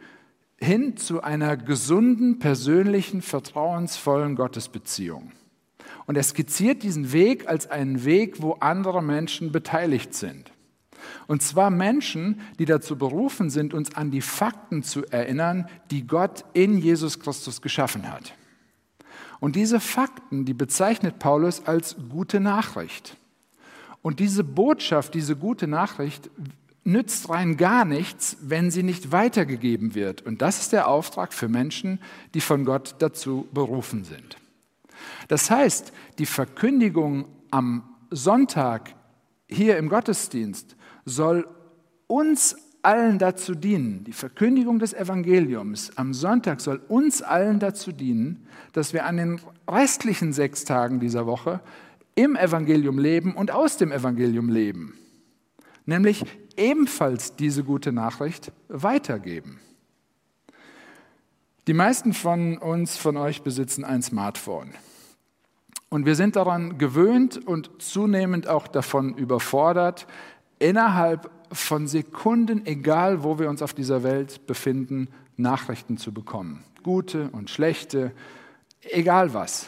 hin 0.57 0.97
zu 0.97 1.21
einer 1.21 1.55
gesunden, 1.55 2.39
persönlichen, 2.39 3.21
vertrauensvollen 3.21 4.35
Gottesbeziehung. 4.35 5.33
Und 6.07 6.17
er 6.17 6.23
skizziert 6.23 6.81
diesen 6.81 7.11
Weg 7.11 7.47
als 7.47 7.69
einen 7.69 8.05
Weg, 8.05 8.41
wo 8.41 8.53
andere 8.53 9.03
Menschen 9.03 9.51
beteiligt 9.51 10.15
sind. 10.15 10.52
Und 11.27 11.41
zwar 11.41 11.69
Menschen, 11.69 12.41
die 12.59 12.65
dazu 12.65 12.97
berufen 12.97 13.49
sind, 13.49 13.73
uns 13.73 13.95
an 13.95 14.11
die 14.11 14.21
Fakten 14.21 14.83
zu 14.83 15.05
erinnern, 15.05 15.67
die 15.91 16.05
Gott 16.05 16.45
in 16.53 16.77
Jesus 16.77 17.19
Christus 17.19 17.61
geschaffen 17.61 18.11
hat. 18.11 18.33
Und 19.39 19.55
diese 19.55 19.79
Fakten, 19.79 20.45
die 20.45 20.53
bezeichnet 20.53 21.19
Paulus 21.19 21.65
als 21.65 21.97
gute 22.09 22.39
Nachricht. 22.39 23.17
Und 24.01 24.19
diese 24.19 24.43
Botschaft, 24.43 25.13
diese 25.13 25.35
gute 25.35 25.67
Nachricht 25.67 26.29
nützt 26.83 27.29
rein 27.29 27.57
gar 27.57 27.85
nichts, 27.85 28.37
wenn 28.41 28.71
sie 28.71 28.83
nicht 28.83 29.11
weitergegeben 29.11 29.95
wird. 29.95 30.21
Und 30.21 30.41
das 30.41 30.59
ist 30.59 30.73
der 30.73 30.87
Auftrag 30.87 31.33
für 31.33 31.47
Menschen, 31.47 31.99
die 32.33 32.41
von 32.41 32.65
Gott 32.65 32.95
dazu 32.99 33.47
berufen 33.53 34.03
sind. 34.03 34.37
Das 35.27 35.49
heißt, 35.49 35.93
die 36.19 36.25
Verkündigung 36.25 37.25
am 37.51 37.83
Sonntag 38.09 38.95
hier 39.47 39.77
im 39.77 39.89
Gottesdienst 39.89 40.75
soll 41.05 41.47
uns 42.07 42.55
allen 42.81 43.17
dazu 43.17 43.55
dienen, 43.55 44.03
die 44.03 44.13
Verkündigung 44.13 44.77
des 44.77 44.93
Evangeliums 44.93 45.97
am 45.97 46.13
Sonntag 46.13 46.59
soll 46.59 46.81
uns 46.89 47.21
allen 47.21 47.59
dazu 47.59 47.91
dienen, 47.91 48.45
dass 48.73 48.93
wir 48.93 49.05
an 49.05 49.17
den 49.17 49.41
restlichen 49.67 50.33
sechs 50.33 50.65
Tagen 50.65 50.99
dieser 50.99 51.25
Woche 51.25 51.61
im 52.15 52.35
Evangelium 52.35 52.99
leben 52.99 53.35
und 53.35 53.51
aus 53.51 53.77
dem 53.77 53.91
Evangelium 53.91 54.49
leben. 54.49 54.95
Nämlich 55.85 56.23
ebenfalls 56.57 57.35
diese 57.35 57.63
gute 57.63 57.91
Nachricht 57.91 58.51
weitergeben. 58.67 59.59
Die 61.67 61.73
meisten 61.73 62.13
von 62.13 62.57
uns, 62.57 62.97
von 62.97 63.15
euch 63.15 63.41
besitzen 63.41 63.85
ein 63.85 64.01
Smartphone. 64.01 64.71
Und 65.89 66.05
wir 66.05 66.15
sind 66.15 66.35
daran 66.35 66.77
gewöhnt 66.77 67.47
und 67.47 67.69
zunehmend 67.77 68.47
auch 68.47 68.67
davon 68.67 69.15
überfordert, 69.15 70.07
innerhalb 70.63 71.29
von 71.51 71.87
Sekunden, 71.87 72.65
egal 72.65 73.23
wo 73.23 73.37
wir 73.37 73.49
uns 73.49 73.61
auf 73.61 73.73
dieser 73.73 74.01
Welt 74.01 74.47
befinden, 74.47 75.09
Nachrichten 75.35 75.97
zu 75.97 76.13
bekommen. 76.13 76.63
Gute 76.83 77.29
und 77.31 77.49
schlechte, 77.49 78.11
egal 78.81 79.33
was. 79.33 79.67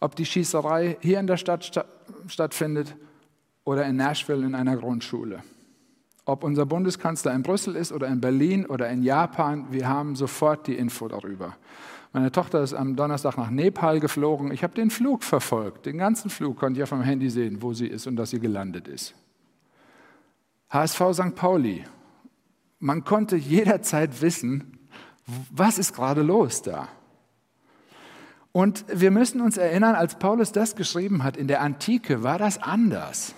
Ob 0.00 0.16
die 0.16 0.26
Schießerei 0.26 0.98
hier 1.00 1.20
in 1.20 1.26
der 1.26 1.36
Stadt 1.36 1.84
stattfindet 2.26 2.96
oder 3.64 3.86
in 3.86 3.96
Nashville 3.96 4.44
in 4.44 4.54
einer 4.54 4.76
Grundschule. 4.76 5.42
Ob 6.24 6.44
unser 6.44 6.66
Bundeskanzler 6.66 7.32
in 7.32 7.42
Brüssel 7.42 7.74
ist 7.76 7.92
oder 7.92 8.08
in 8.08 8.20
Berlin 8.20 8.66
oder 8.66 8.88
in 8.90 9.02
Japan, 9.02 9.66
wir 9.70 9.88
haben 9.88 10.16
sofort 10.16 10.66
die 10.66 10.74
Info 10.74 11.08
darüber. 11.08 11.56
Meine 12.12 12.32
Tochter 12.32 12.62
ist 12.62 12.74
am 12.74 12.96
Donnerstag 12.96 13.36
nach 13.36 13.50
Nepal 13.50 14.00
geflogen. 14.00 14.50
Ich 14.50 14.62
habe 14.62 14.74
den 14.74 14.90
Flug 14.90 15.22
verfolgt. 15.22 15.86
Den 15.86 15.98
ganzen 15.98 16.30
Flug 16.30 16.58
konnte 16.58 16.80
ich 16.80 16.82
auf 16.82 16.90
meinem 16.90 17.02
Handy 17.02 17.30
sehen, 17.30 17.62
wo 17.62 17.72
sie 17.72 17.86
ist 17.86 18.06
und 18.06 18.16
dass 18.16 18.30
sie 18.30 18.40
gelandet 18.40 18.88
ist. 18.88 19.14
HSV 20.70 21.00
St. 21.12 21.34
Pauli. 21.34 21.84
Man 22.78 23.04
konnte 23.04 23.36
jederzeit 23.36 24.20
wissen, 24.20 24.78
was 25.50 25.78
ist 25.78 25.94
gerade 25.94 26.22
los 26.22 26.62
da. 26.62 26.88
Und 28.52 28.84
wir 28.88 29.10
müssen 29.10 29.40
uns 29.40 29.56
erinnern, 29.56 29.94
als 29.94 30.18
Paulus 30.18 30.52
das 30.52 30.74
geschrieben 30.74 31.22
hat, 31.22 31.36
in 31.36 31.48
der 31.48 31.60
Antike 31.60 32.22
war 32.22 32.38
das 32.38 32.62
anders. 32.62 33.34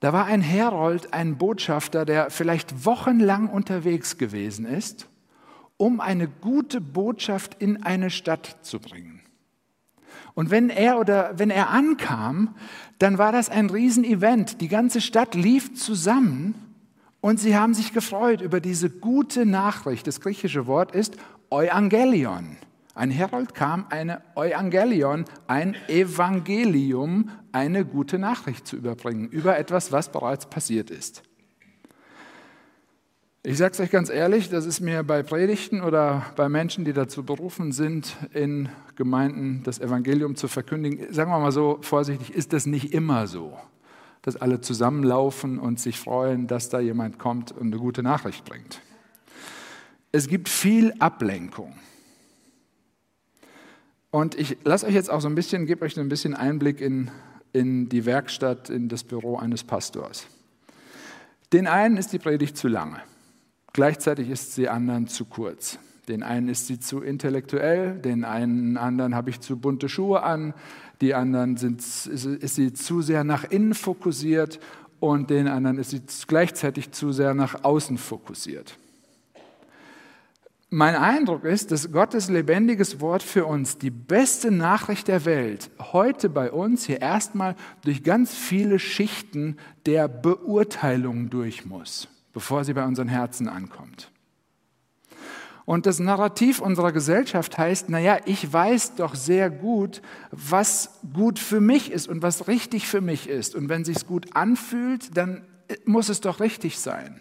Da 0.00 0.12
war 0.12 0.26
ein 0.26 0.40
Herold, 0.40 1.12
ein 1.12 1.36
Botschafter, 1.36 2.04
der 2.04 2.30
vielleicht 2.30 2.84
wochenlang 2.84 3.48
unterwegs 3.48 4.16
gewesen 4.16 4.64
ist, 4.64 5.08
um 5.76 6.00
eine 6.00 6.28
gute 6.28 6.80
Botschaft 6.80 7.56
in 7.60 7.82
eine 7.82 8.10
Stadt 8.10 8.58
zu 8.62 8.80
bringen. 8.80 9.19
Und 10.34 10.50
wenn 10.50 10.70
er 10.70 10.98
oder 10.98 11.32
wenn 11.36 11.50
er 11.50 11.70
ankam, 11.70 12.54
dann 12.98 13.18
war 13.18 13.32
das 13.32 13.48
ein 13.48 13.70
Riesenevent. 13.70 14.60
Die 14.60 14.68
ganze 14.68 15.00
Stadt 15.00 15.34
lief 15.34 15.74
zusammen 15.74 16.54
und 17.20 17.38
sie 17.38 17.56
haben 17.56 17.74
sich 17.74 17.92
gefreut 17.92 18.40
über 18.40 18.60
diese 18.60 18.90
gute 18.90 19.46
Nachricht. 19.46 20.06
Das 20.06 20.20
griechische 20.20 20.66
Wort 20.66 20.94
ist 20.94 21.16
Euangelion, 21.50 22.56
Ein 22.94 23.10
Herold 23.10 23.54
kam, 23.54 23.86
eine 23.90 24.22
Evangelion, 24.36 25.24
ein 25.46 25.74
Evangelium, 25.88 27.30
eine 27.52 27.84
gute 27.84 28.18
Nachricht 28.18 28.66
zu 28.66 28.76
überbringen 28.76 29.28
über 29.28 29.58
etwas, 29.58 29.90
was 29.90 30.12
bereits 30.12 30.46
passiert 30.46 30.90
ist. 30.90 31.22
Ich 33.42 33.56
sage 33.56 33.72
es 33.72 33.80
euch 33.80 33.90
ganz 33.90 34.10
ehrlich, 34.10 34.50
das 34.50 34.66
ist 34.66 34.80
mir 34.80 35.02
bei 35.02 35.22
Predigten 35.22 35.80
oder 35.80 36.26
bei 36.36 36.50
Menschen, 36.50 36.84
die 36.84 36.92
dazu 36.92 37.22
berufen 37.22 37.72
sind, 37.72 38.14
in 38.34 38.68
Gemeinden 38.96 39.62
das 39.64 39.78
Evangelium 39.78 40.36
zu 40.36 40.46
verkündigen, 40.46 41.10
sagen 41.10 41.30
wir 41.30 41.38
mal 41.38 41.50
so 41.50 41.78
vorsichtig, 41.80 42.34
ist 42.34 42.52
das 42.52 42.66
nicht 42.66 42.92
immer 42.92 43.26
so, 43.26 43.56
dass 44.20 44.36
alle 44.36 44.60
zusammenlaufen 44.60 45.58
und 45.58 45.80
sich 45.80 45.98
freuen, 45.98 46.48
dass 46.48 46.68
da 46.68 46.80
jemand 46.80 47.18
kommt 47.18 47.50
und 47.50 47.68
eine 47.68 47.78
gute 47.78 48.02
Nachricht 48.02 48.44
bringt. 48.44 48.82
Es 50.12 50.28
gibt 50.28 50.50
viel 50.50 50.92
Ablenkung. 50.98 51.72
Und 54.10 54.34
ich 54.34 54.58
lasse 54.64 54.84
euch 54.86 54.94
jetzt 54.94 55.08
auch 55.08 55.22
so 55.22 55.28
ein 55.28 55.34
bisschen, 55.34 55.64
gebe 55.64 55.86
euch 55.86 55.94
so 55.94 56.02
ein 56.02 56.10
bisschen 56.10 56.34
Einblick 56.34 56.82
in, 56.82 57.10
in 57.54 57.88
die 57.88 58.04
Werkstatt, 58.04 58.68
in 58.68 58.90
das 58.90 59.02
Büro 59.02 59.38
eines 59.38 59.64
Pastors. 59.64 60.26
Den 61.54 61.66
einen 61.66 61.96
ist 61.96 62.12
die 62.12 62.18
Predigt 62.18 62.58
zu 62.58 62.68
lange. 62.68 63.00
Gleichzeitig 63.72 64.30
ist 64.30 64.54
sie 64.54 64.68
anderen 64.68 65.06
zu 65.06 65.24
kurz. 65.24 65.78
Den 66.08 66.22
einen 66.22 66.48
ist 66.48 66.66
sie 66.66 66.80
zu 66.80 67.02
intellektuell, 67.02 67.94
den 67.94 68.24
einen 68.24 68.76
anderen 68.76 69.14
habe 69.14 69.30
ich 69.30 69.40
zu 69.40 69.56
bunte 69.56 69.88
Schuhe 69.88 70.22
an, 70.22 70.54
die 71.00 71.14
anderen 71.14 71.56
sind, 71.56 71.80
ist 71.80 72.54
sie 72.54 72.72
zu 72.72 73.00
sehr 73.00 73.22
nach 73.22 73.44
innen 73.44 73.74
fokussiert 73.74 74.58
und 74.98 75.30
den 75.30 75.46
anderen 75.46 75.78
ist 75.78 75.90
sie 75.90 76.02
gleichzeitig 76.26 76.90
zu 76.92 77.12
sehr 77.12 77.34
nach 77.34 77.64
außen 77.64 77.96
fokussiert. 77.96 78.76
Mein 80.72 80.94
Eindruck 80.94 81.44
ist, 81.44 81.72
dass 81.72 81.90
Gottes 81.90 82.28
lebendiges 82.28 83.00
Wort 83.00 83.24
für 83.24 83.44
uns, 83.44 83.78
die 83.78 83.90
beste 83.90 84.52
Nachricht 84.52 85.08
der 85.08 85.24
Welt, 85.24 85.68
heute 85.92 86.28
bei 86.28 86.52
uns 86.52 86.86
hier 86.86 87.00
erstmal 87.00 87.56
durch 87.82 88.04
ganz 88.04 88.32
viele 88.32 88.78
Schichten 88.78 89.56
der 89.86 90.06
Beurteilung 90.06 91.28
durch 91.28 91.66
muss, 91.66 92.06
bevor 92.32 92.64
sie 92.64 92.74
bei 92.74 92.84
unseren 92.84 93.08
Herzen 93.08 93.48
ankommt. 93.48 94.10
Und 95.64 95.86
das 95.86 96.00
Narrativ 96.00 96.60
unserer 96.60 96.90
Gesellschaft 96.90 97.56
heißt, 97.56 97.90
naja, 97.90 98.18
ich 98.24 98.52
weiß 98.52 98.96
doch 98.96 99.14
sehr 99.14 99.50
gut, 99.50 100.02
was 100.32 100.98
gut 101.14 101.38
für 101.38 101.60
mich 101.60 101.92
ist 101.92 102.08
und 102.08 102.22
was 102.22 102.48
richtig 102.48 102.88
für 102.88 103.00
mich 103.00 103.28
ist. 103.28 103.54
Und 103.54 103.68
wenn 103.68 103.84
sich's 103.84 104.06
gut 104.06 104.34
anfühlt, 104.34 105.16
dann 105.16 105.42
muss 105.84 106.08
es 106.08 106.20
doch 106.20 106.40
richtig 106.40 106.80
sein. 106.80 107.20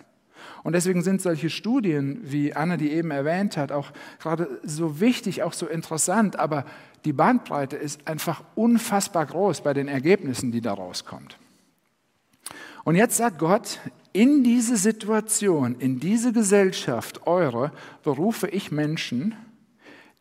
Und 0.63 0.73
deswegen 0.73 1.03
sind 1.03 1.21
solche 1.21 1.49
Studien, 1.49 2.19
wie 2.23 2.53
Anna 2.53 2.77
die 2.77 2.91
eben 2.91 3.11
erwähnt 3.11 3.55
hat, 3.55 3.71
auch 3.71 3.91
gerade 4.19 4.59
so 4.63 4.99
wichtig, 4.99 5.43
auch 5.43 5.53
so 5.53 5.67
interessant. 5.67 6.37
Aber 6.37 6.65
die 7.05 7.13
Bandbreite 7.13 7.77
ist 7.77 8.07
einfach 8.07 8.43
unfassbar 8.55 9.25
groß 9.25 9.61
bei 9.61 9.73
den 9.73 9.87
Ergebnissen, 9.87 10.51
die 10.51 10.61
da 10.61 10.73
rauskommt. 10.73 11.37
Und 12.83 12.95
jetzt 12.95 13.17
sagt 13.17 13.39
Gott, 13.39 13.79
in 14.13 14.43
diese 14.43 14.77
Situation, 14.77 15.75
in 15.79 15.99
diese 15.99 16.33
Gesellschaft 16.33 17.27
eure, 17.27 17.71
berufe 18.03 18.47
ich 18.47 18.71
Menschen, 18.71 19.35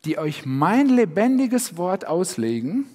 die 0.05 0.19
euch 0.19 0.45
mein 0.47 0.89
lebendiges 0.89 1.77
Wort 1.77 2.07
auslegen, 2.07 2.87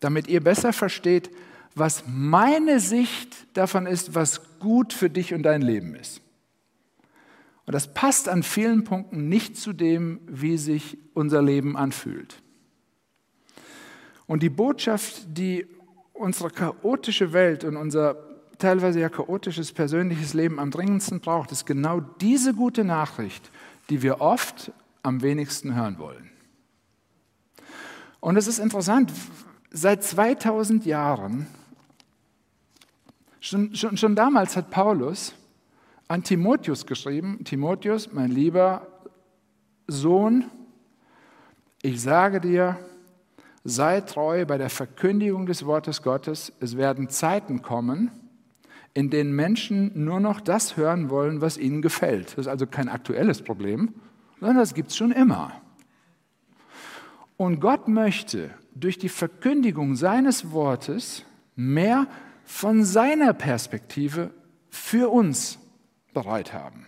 damit 0.00 0.26
ihr 0.28 0.42
besser 0.42 0.72
versteht, 0.72 1.30
was 1.74 2.04
meine 2.06 2.80
Sicht 2.80 3.46
davon 3.54 3.86
ist, 3.86 4.14
was 4.14 4.58
gut 4.58 4.92
für 4.92 5.08
dich 5.08 5.32
und 5.32 5.42
dein 5.42 5.62
Leben 5.62 5.94
ist. 5.94 6.20
Und 7.64 7.72
das 7.72 7.94
passt 7.94 8.28
an 8.28 8.42
vielen 8.42 8.84
Punkten 8.84 9.28
nicht 9.28 9.56
zu 9.56 9.72
dem, 9.72 10.20
wie 10.26 10.58
sich 10.58 10.98
unser 11.14 11.40
Leben 11.40 11.76
anfühlt. 11.76 12.42
Und 14.26 14.42
die 14.42 14.50
Botschaft, 14.50 15.22
die 15.28 15.66
unsere 16.12 16.50
chaotische 16.50 17.32
Welt 17.32 17.64
und 17.64 17.76
unser 17.76 18.31
teilweise 18.62 19.00
ja 19.00 19.08
chaotisches 19.08 19.72
persönliches 19.72 20.34
Leben 20.34 20.58
am 20.58 20.70
dringendsten 20.70 21.20
braucht, 21.20 21.52
ist 21.52 21.66
genau 21.66 22.00
diese 22.00 22.54
gute 22.54 22.84
Nachricht, 22.84 23.50
die 23.90 24.02
wir 24.02 24.20
oft 24.20 24.72
am 25.02 25.20
wenigsten 25.20 25.74
hören 25.74 25.98
wollen. 25.98 26.30
Und 28.20 28.36
es 28.36 28.46
ist 28.46 28.58
interessant, 28.60 29.12
seit 29.70 30.04
2000 30.04 30.86
Jahren, 30.86 31.46
schon, 33.40 33.74
schon, 33.74 33.96
schon 33.96 34.14
damals 34.14 34.56
hat 34.56 34.70
Paulus 34.70 35.34
an 36.06 36.22
Timotheus 36.22 36.86
geschrieben, 36.86 37.42
Timotheus, 37.44 38.12
mein 38.12 38.30
lieber 38.30 38.86
Sohn, 39.88 40.44
ich 41.82 42.00
sage 42.00 42.40
dir, 42.40 42.78
sei 43.64 44.00
treu 44.02 44.44
bei 44.46 44.56
der 44.56 44.70
Verkündigung 44.70 45.46
des 45.46 45.66
Wortes 45.66 46.02
Gottes. 46.02 46.52
Es 46.60 46.76
werden 46.76 47.08
Zeiten 47.08 47.62
kommen, 47.62 48.12
in 48.94 49.10
denen 49.10 49.32
Menschen 49.34 49.90
nur 50.04 50.20
noch 50.20 50.40
das 50.40 50.76
hören 50.76 51.08
wollen, 51.10 51.40
was 51.40 51.56
ihnen 51.56 51.82
gefällt. 51.82 52.32
Das 52.32 52.38
ist 52.38 52.48
also 52.48 52.66
kein 52.66 52.88
aktuelles 52.88 53.42
Problem, 53.42 53.94
sondern 54.40 54.58
das 54.58 54.74
gibt 54.74 54.90
es 54.90 54.96
schon 54.96 55.12
immer. 55.12 55.52
Und 57.36 57.60
Gott 57.60 57.88
möchte 57.88 58.50
durch 58.74 58.98
die 58.98 59.08
Verkündigung 59.08 59.96
seines 59.96 60.52
Wortes 60.52 61.24
mehr 61.56 62.06
von 62.44 62.84
seiner 62.84 63.32
Perspektive 63.32 64.30
für 64.68 65.10
uns 65.10 65.58
bereit 66.12 66.52
haben. 66.52 66.86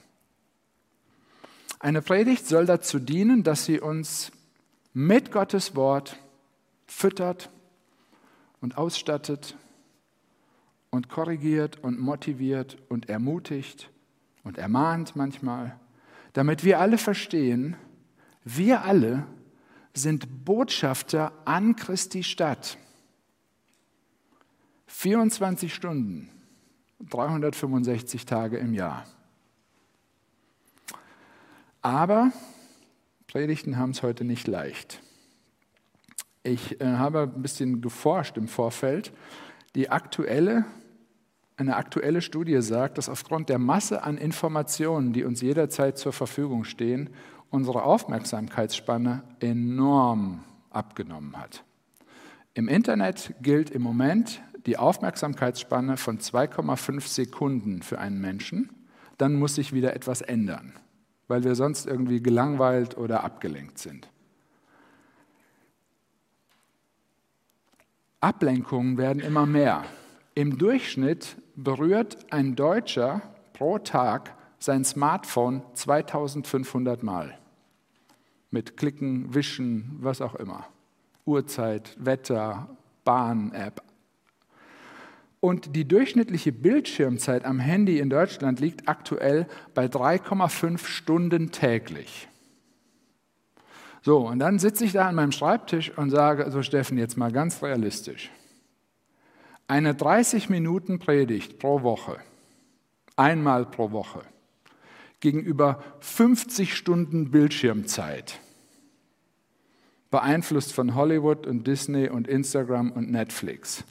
Eine 1.80 2.02
Predigt 2.02 2.46
soll 2.46 2.66
dazu 2.66 2.98
dienen, 2.98 3.42
dass 3.42 3.64
sie 3.64 3.80
uns 3.80 4.32
mit 4.92 5.32
Gottes 5.32 5.74
Wort 5.74 6.18
füttert 6.86 7.50
und 8.60 8.78
ausstattet 8.78 9.56
und 10.94 11.08
korrigiert 11.08 11.82
und 11.82 11.98
motiviert 11.98 12.76
und 12.88 13.08
ermutigt 13.08 13.90
und 14.44 14.58
ermahnt 14.58 15.16
manchmal, 15.16 15.76
damit 16.34 16.62
wir 16.62 16.78
alle 16.78 16.98
verstehen, 16.98 17.76
wir 18.44 18.84
alle 18.84 19.26
sind 19.92 20.44
Botschafter 20.44 21.32
an 21.46 21.74
Christi 21.74 22.22
Stadt. 22.22 22.78
24 24.86 25.74
Stunden, 25.74 26.30
365 27.10 28.24
Tage 28.24 28.58
im 28.58 28.72
Jahr. 28.72 29.04
Aber 31.82 32.30
Predigten 33.26 33.78
haben 33.78 33.90
es 33.90 34.04
heute 34.04 34.22
nicht 34.22 34.46
leicht. 34.46 35.02
Ich 36.44 36.80
äh, 36.80 36.84
habe 36.84 37.22
ein 37.22 37.42
bisschen 37.42 37.80
geforscht 37.80 38.36
im 38.36 38.46
Vorfeld. 38.46 39.12
Die 39.74 39.90
aktuelle, 39.90 40.64
eine 41.56 41.76
aktuelle 41.76 42.20
Studie 42.20 42.60
sagt, 42.62 42.98
dass 42.98 43.08
aufgrund 43.08 43.48
der 43.48 43.58
Masse 43.58 44.02
an 44.02 44.18
Informationen, 44.18 45.12
die 45.12 45.24
uns 45.24 45.40
jederzeit 45.40 45.98
zur 45.98 46.12
Verfügung 46.12 46.64
stehen, 46.64 47.10
unsere 47.50 47.84
Aufmerksamkeitsspanne 47.84 49.22
enorm 49.40 50.42
abgenommen 50.70 51.36
hat. 51.36 51.64
Im 52.54 52.68
Internet 52.68 53.34
gilt 53.40 53.70
im 53.70 53.82
Moment 53.82 54.42
die 54.66 54.76
Aufmerksamkeitsspanne 54.76 55.96
von 55.96 56.18
2,5 56.18 57.06
Sekunden 57.06 57.82
für 57.82 57.98
einen 57.98 58.20
Menschen. 58.20 58.70
Dann 59.18 59.34
muss 59.34 59.54
sich 59.54 59.72
wieder 59.72 59.94
etwas 59.94 60.20
ändern 60.20 60.72
weil 61.28 61.44
wir 61.44 61.54
sonst 61.54 61.86
irgendwie 61.86 62.22
gelangweilt 62.22 62.96
oder 62.96 63.24
abgelenkt 63.24 63.78
sind. 63.78 64.08
Ablenkungen 68.20 68.96
werden 68.96 69.20
immer 69.20 69.46
mehr. 69.46 69.84
Im 70.34 70.58
Durchschnitt 70.58 71.36
berührt 71.56 72.32
ein 72.32 72.56
Deutscher 72.56 73.22
pro 73.52 73.78
Tag 73.78 74.34
sein 74.58 74.84
Smartphone 74.84 75.62
2500 75.74 77.02
Mal. 77.02 77.38
Mit 78.50 78.76
Klicken, 78.76 79.34
Wischen, 79.34 79.96
was 80.00 80.20
auch 80.20 80.34
immer. 80.34 80.66
Uhrzeit, 81.26 81.96
Wetter, 81.98 82.68
Bahn-App, 83.04 83.82
und 85.44 85.76
die 85.76 85.86
durchschnittliche 85.86 86.52
Bildschirmzeit 86.52 87.44
am 87.44 87.60
Handy 87.60 87.98
in 87.98 88.08
Deutschland 88.08 88.60
liegt 88.60 88.88
aktuell 88.88 89.46
bei 89.74 89.84
3,5 89.84 90.86
Stunden 90.86 91.50
täglich. 91.50 92.28
So, 94.00 94.26
und 94.26 94.38
dann 94.38 94.58
sitze 94.58 94.86
ich 94.86 94.92
da 94.92 95.06
an 95.06 95.16
meinem 95.16 95.32
Schreibtisch 95.32 95.92
und 95.98 96.08
sage, 96.08 96.50
so 96.50 96.62
Steffen, 96.62 96.96
jetzt 96.96 97.18
mal 97.18 97.30
ganz 97.30 97.62
realistisch. 97.62 98.30
Eine 99.66 99.94
30 99.94 100.50
Minuten 100.50 100.98
Predigt 100.98 101.58
pro 101.58 101.82
Woche, 101.82 102.18
einmal 103.16 103.64
pro 103.64 103.92
Woche, 103.92 104.22
gegenüber 105.20 105.82
50 106.00 106.74
Stunden 106.74 107.30
Bildschirmzeit, 107.30 108.40
beeinflusst 110.10 110.72
von 110.72 110.94
Hollywood 110.94 111.46
und 111.46 111.66
Disney 111.66 112.08
und 112.08 112.28
Instagram 112.28 112.92
und 112.92 113.10
Netflix 113.10 113.84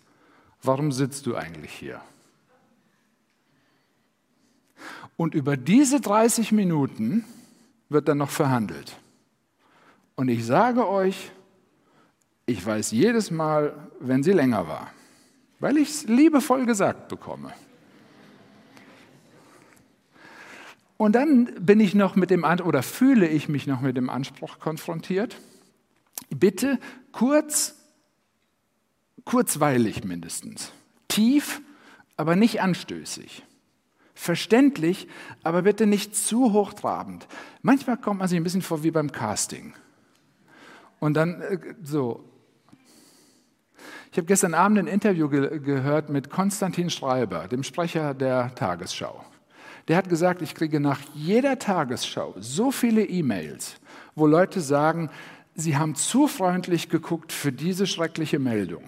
warum 0.63 0.91
sitzt 0.91 1.25
du 1.25 1.35
eigentlich 1.35 1.73
hier? 1.73 2.01
Und 5.15 5.35
über 5.35 5.57
diese 5.57 6.01
30 6.01 6.51
Minuten 6.51 7.23
wird 7.89 8.07
dann 8.07 8.17
noch 8.17 8.31
verhandelt. 8.31 8.97
Und 10.15 10.29
ich 10.29 10.45
sage 10.45 10.87
euch, 10.87 11.31
ich 12.45 12.65
weiß 12.65 12.91
jedes 12.91 13.29
Mal, 13.29 13.73
wenn 13.99 14.23
sie 14.23 14.31
länger 14.31 14.67
war, 14.67 14.91
weil 15.63 15.77
ich 15.77 15.89
es 15.89 16.03
liebevoll 16.07 16.65
gesagt 16.65 17.07
bekomme. 17.07 17.53
Und 20.97 21.13
dann 21.13 21.55
bin 21.57 21.79
ich 21.79 21.95
noch 21.95 22.17
mit 22.17 22.31
dem 22.31 22.43
oder 22.43 22.83
fühle 22.83 23.29
ich 23.29 23.47
mich 23.47 23.65
noch 23.65 23.79
mit 23.79 23.95
dem 23.95 24.09
Anspruch 24.09 24.59
konfrontiert. 24.59 25.37
Bitte 26.29 26.79
kurz, 27.13 27.75
kurzweilig 29.23 30.03
mindestens, 30.03 30.73
tief, 31.07 31.61
aber 32.17 32.35
nicht 32.35 32.61
anstößig. 32.61 33.43
Verständlich, 34.15 35.07
aber 35.43 35.61
bitte 35.61 35.87
nicht 35.87 36.13
zu 36.13 36.51
hochtrabend. 36.51 37.25
Manchmal 37.61 37.95
kommt 37.95 38.19
man 38.19 38.27
sich 38.27 38.35
ein 38.35 38.43
bisschen 38.43 38.61
vor 38.61 38.83
wie 38.83 38.91
beim 38.91 39.13
Casting. 39.13 39.73
Und 40.99 41.13
dann 41.13 41.39
äh, 41.39 41.57
so. 41.81 42.25
Ich 44.13 44.17
habe 44.17 44.27
gestern 44.27 44.53
Abend 44.53 44.77
ein 44.77 44.85
Interview 44.85 45.27
ge 45.27 45.57
gehört 45.57 46.09
mit 46.09 46.29
Konstantin 46.29 46.91
Schreiber, 46.91 47.47
dem 47.47 47.63
Sprecher 47.63 48.13
der 48.13 48.53
Tagesschau. 48.53 49.25
Der 49.87 49.97
hat 49.97 50.07
gesagt, 50.07 50.43
ich 50.43 50.53
kriege 50.53 50.79
nach 50.79 50.99
jeder 51.15 51.57
Tagesschau 51.57 52.35
so 52.37 52.69
viele 52.69 53.03
E-Mails, 53.03 53.77
wo 54.13 54.27
Leute 54.27 54.61
sagen, 54.61 55.09
sie 55.55 55.77
haben 55.77 55.95
zu 55.95 56.27
freundlich 56.27 56.89
geguckt 56.89 57.31
für 57.31 57.51
diese 57.51 57.87
schreckliche 57.87 58.37
Meldung. 58.37 58.83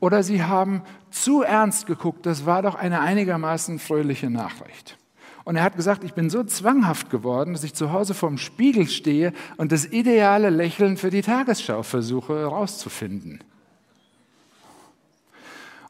Oder 0.00 0.24
sie 0.24 0.42
haben 0.42 0.82
zu 1.12 1.42
ernst 1.42 1.86
geguckt, 1.86 2.26
das 2.26 2.44
war 2.44 2.62
doch 2.62 2.74
eine 2.74 2.98
einigermaßen 2.98 3.78
fröhliche 3.78 4.28
Nachricht. 4.28 4.98
Und 5.44 5.54
er 5.54 5.62
hat 5.62 5.76
gesagt, 5.76 6.02
ich 6.02 6.14
bin 6.14 6.30
so 6.30 6.42
zwanghaft 6.42 7.10
geworden, 7.10 7.52
dass 7.52 7.62
ich 7.62 7.74
zu 7.74 7.92
Hause 7.92 8.12
vorm 8.12 8.38
Spiegel 8.38 8.88
stehe 8.88 9.32
und 9.56 9.70
das 9.70 9.86
ideale 9.86 10.50
Lächeln 10.50 10.96
für 10.96 11.10
die 11.10 11.22
Tagesschau 11.22 11.84
versuche 11.84 12.40
herauszufinden. 12.40 13.38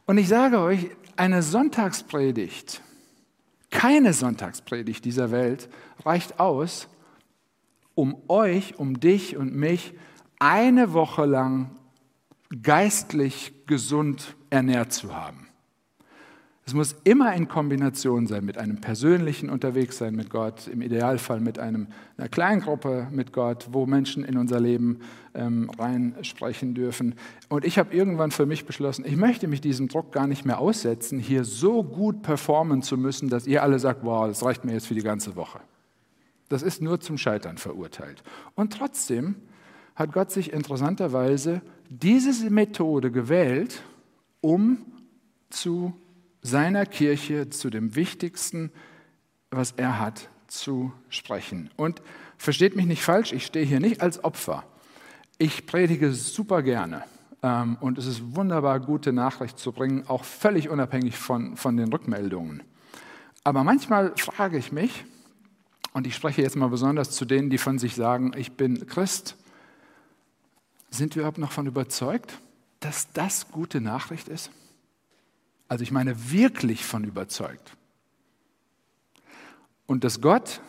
Und 0.09 0.19
ich 0.19 0.27
sage 0.27 0.59
euch, 0.59 0.91
eine 1.15 1.45
Sonntagspredigt 1.45 2.83
keine 3.71 4.13
Sonntagspredigt 4.13 5.05
dieser 5.05 5.31
Welt 5.31 5.69
reicht 6.05 6.41
aus, 6.41 6.89
um 7.95 8.17
euch, 8.29 8.79
um 8.79 9.01
dich 9.01 9.37
und 9.37 9.55
mich 9.55 9.95
eine 10.39 10.93
Woche 10.93 11.27
lang 11.27 11.71
geistlich 12.63 13.67
gesund 13.67 14.37
ernährt 14.51 14.93
zu 14.93 15.15
haben. 15.15 15.48
Es 16.69 16.75
muss 16.75 16.97
immer 17.05 17.35
in 17.35 17.49
Kombination 17.49 18.27
sein 18.27 18.45
mit 18.45 18.59
einem 18.59 18.79
persönlichen 18.79 19.49
Unterwegssein 19.49 20.15
mit 20.15 20.29
Gott, 20.29 20.69
im 20.69 20.83
Idealfall 20.83 21.41
mit 21.41 21.59
einem, 21.59 21.87
einer 22.19 22.29
kleinen 22.29 22.61
Gruppe 22.61 23.09
mit 23.11 23.33
Gott, 23.33 23.69
wo 23.73 23.87
Menschen 23.87 24.23
in 24.23 24.37
unser 24.37 24.61
Leben 24.61 24.99
ähm, 25.33 25.71
reinsprechen 25.79 26.75
dürfen. 26.75 27.15
Und 27.49 27.65
ich 27.65 27.79
habe 27.79 27.97
irgendwann 27.97 28.33
für 28.33 28.45
mich 28.45 28.67
beschlossen, 28.67 29.07
ich 29.07 29.17
möchte 29.17 29.49
mich 29.49 29.63
diesem 29.63 29.89
Druck 29.89 30.13
gar 30.13 30.27
nicht 30.27 30.45
mehr 30.45 30.59
aussetzen, 30.59 31.19
hier 31.19 31.45
so 31.45 31.83
gut 31.83 32.21
performen 32.21 32.83
zu 32.83 32.99
müssen, 32.99 33.31
dass 33.31 33.47
ihr 33.47 33.63
alle 33.63 33.79
sagt, 33.79 34.05
wow, 34.05 34.29
das 34.29 34.45
reicht 34.45 34.67
mir 34.67 34.75
jetzt 34.75 34.89
für 34.89 34.95
die 34.95 35.01
ganze 35.01 35.37
Woche. 35.37 35.61
Das 36.51 36.63
ist 36.63 36.83
nur 36.83 37.01
zum 37.01 37.17
Scheitern 37.17 37.57
verurteilt. 37.57 38.23
Und 38.57 38.75
trotzdem 38.75 39.37
hat 39.95 40.13
Gott 40.13 40.31
sich 40.31 40.53
interessanterweise 40.53 41.63
diese 41.89 42.51
Methode 42.51 43.11
gewählt, 43.11 43.83
um 44.43 44.85
zu 45.49 45.95
seiner 46.43 46.87
Kirche 46.87 47.51
zu 47.51 47.71
dem 47.71 47.95
Wichtigsten, 47.95 48.71
was 49.51 49.73
er 49.73 49.99
hat, 49.99 50.29
zu 50.47 50.93
sprechen. 51.09 51.71
Und 51.77 52.03
versteht 52.37 52.77
mich 52.77 52.87
nicht 52.87 53.03
falsch, 53.03 53.33
ich 53.33 53.47
stehe 53.47 53.67
hier 53.67 53.81
nicht 53.81 54.01
als 54.01 54.23
Opfer. 54.25 54.65
Ich 55.39 55.67
predige 55.67 56.13
super 56.13 56.63
gerne. 56.63 57.05
Ähm, 57.43 57.77
und 57.81 57.99
es 57.99 58.07
ist 58.07 58.35
wunderbar, 58.35 58.81
gute 58.81 59.13
Nachricht 59.13 59.59
zu 59.59 59.73
bringen, 59.73 60.05
auch 60.09 60.25
völlig 60.25 60.69
unabhängig 60.69 61.17
von, 61.17 61.57
von 61.57 61.77
den 61.77 61.93
Rückmeldungen. 61.93 62.63
Aber 63.45 63.63
manchmal 63.65 64.15
frage 64.17 64.59
ich 64.59 64.73
mich, 64.73 65.05
und 65.93 66.07
ich 66.07 66.15
spreche 66.15 66.43
jetzt 66.43 66.57
mal 66.57 66.69
besonders 66.69 67.13
zu 67.13 67.25
denen, 67.25 67.51
die 67.51 67.59
von 67.59 67.79
sich 67.79 67.95
sagen, 67.95 68.33
ich 68.37 68.53
bin 68.53 68.87
Christ, 68.87 69.37
sind 70.91 71.15
wir 71.15 71.23
überhaupt 71.23 71.39
noch 71.39 71.53
von 71.53 71.67
überzeugt, 71.67 72.39
dass 72.81 73.13
das 73.13 73.51
gute 73.51 73.81
Nachricht 73.81 74.29
ist? 74.29 74.51
Also 75.69 75.83
ich 75.83 75.91
meine 75.91 76.31
wirklich 76.31 76.85
von 76.85 77.05
überzeugt. 77.05 77.77
Und 79.87 80.05
dass 80.05 80.21
Gott 80.21 80.61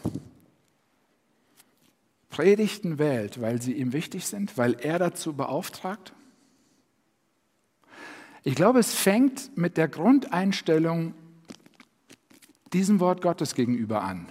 Predigten 2.29 2.99
wählt, 2.99 3.41
weil 3.41 3.61
sie 3.61 3.73
ihm 3.73 3.91
wichtig 3.91 4.25
sind, 4.25 4.57
weil 4.57 4.73
er 4.79 4.99
dazu 4.99 5.33
beauftragt. 5.33 6.13
Ich 8.43 8.55
glaube, 8.55 8.79
es 8.79 8.93
fängt 8.93 9.57
mit 9.57 9.77
der 9.77 9.87
Grundeinstellung 9.87 11.13
diesem 12.71 12.99
Wort 12.99 13.21
Gottes 13.21 13.55
gegenüber 13.55 14.03
an. 14.03 14.27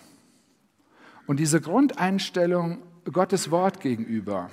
Und 1.26 1.38
diese 1.38 1.60
Grundeinstellung 1.60 2.78
Gottes 3.04 3.50
Wort 3.50 3.80
gegenüber, 3.80 4.50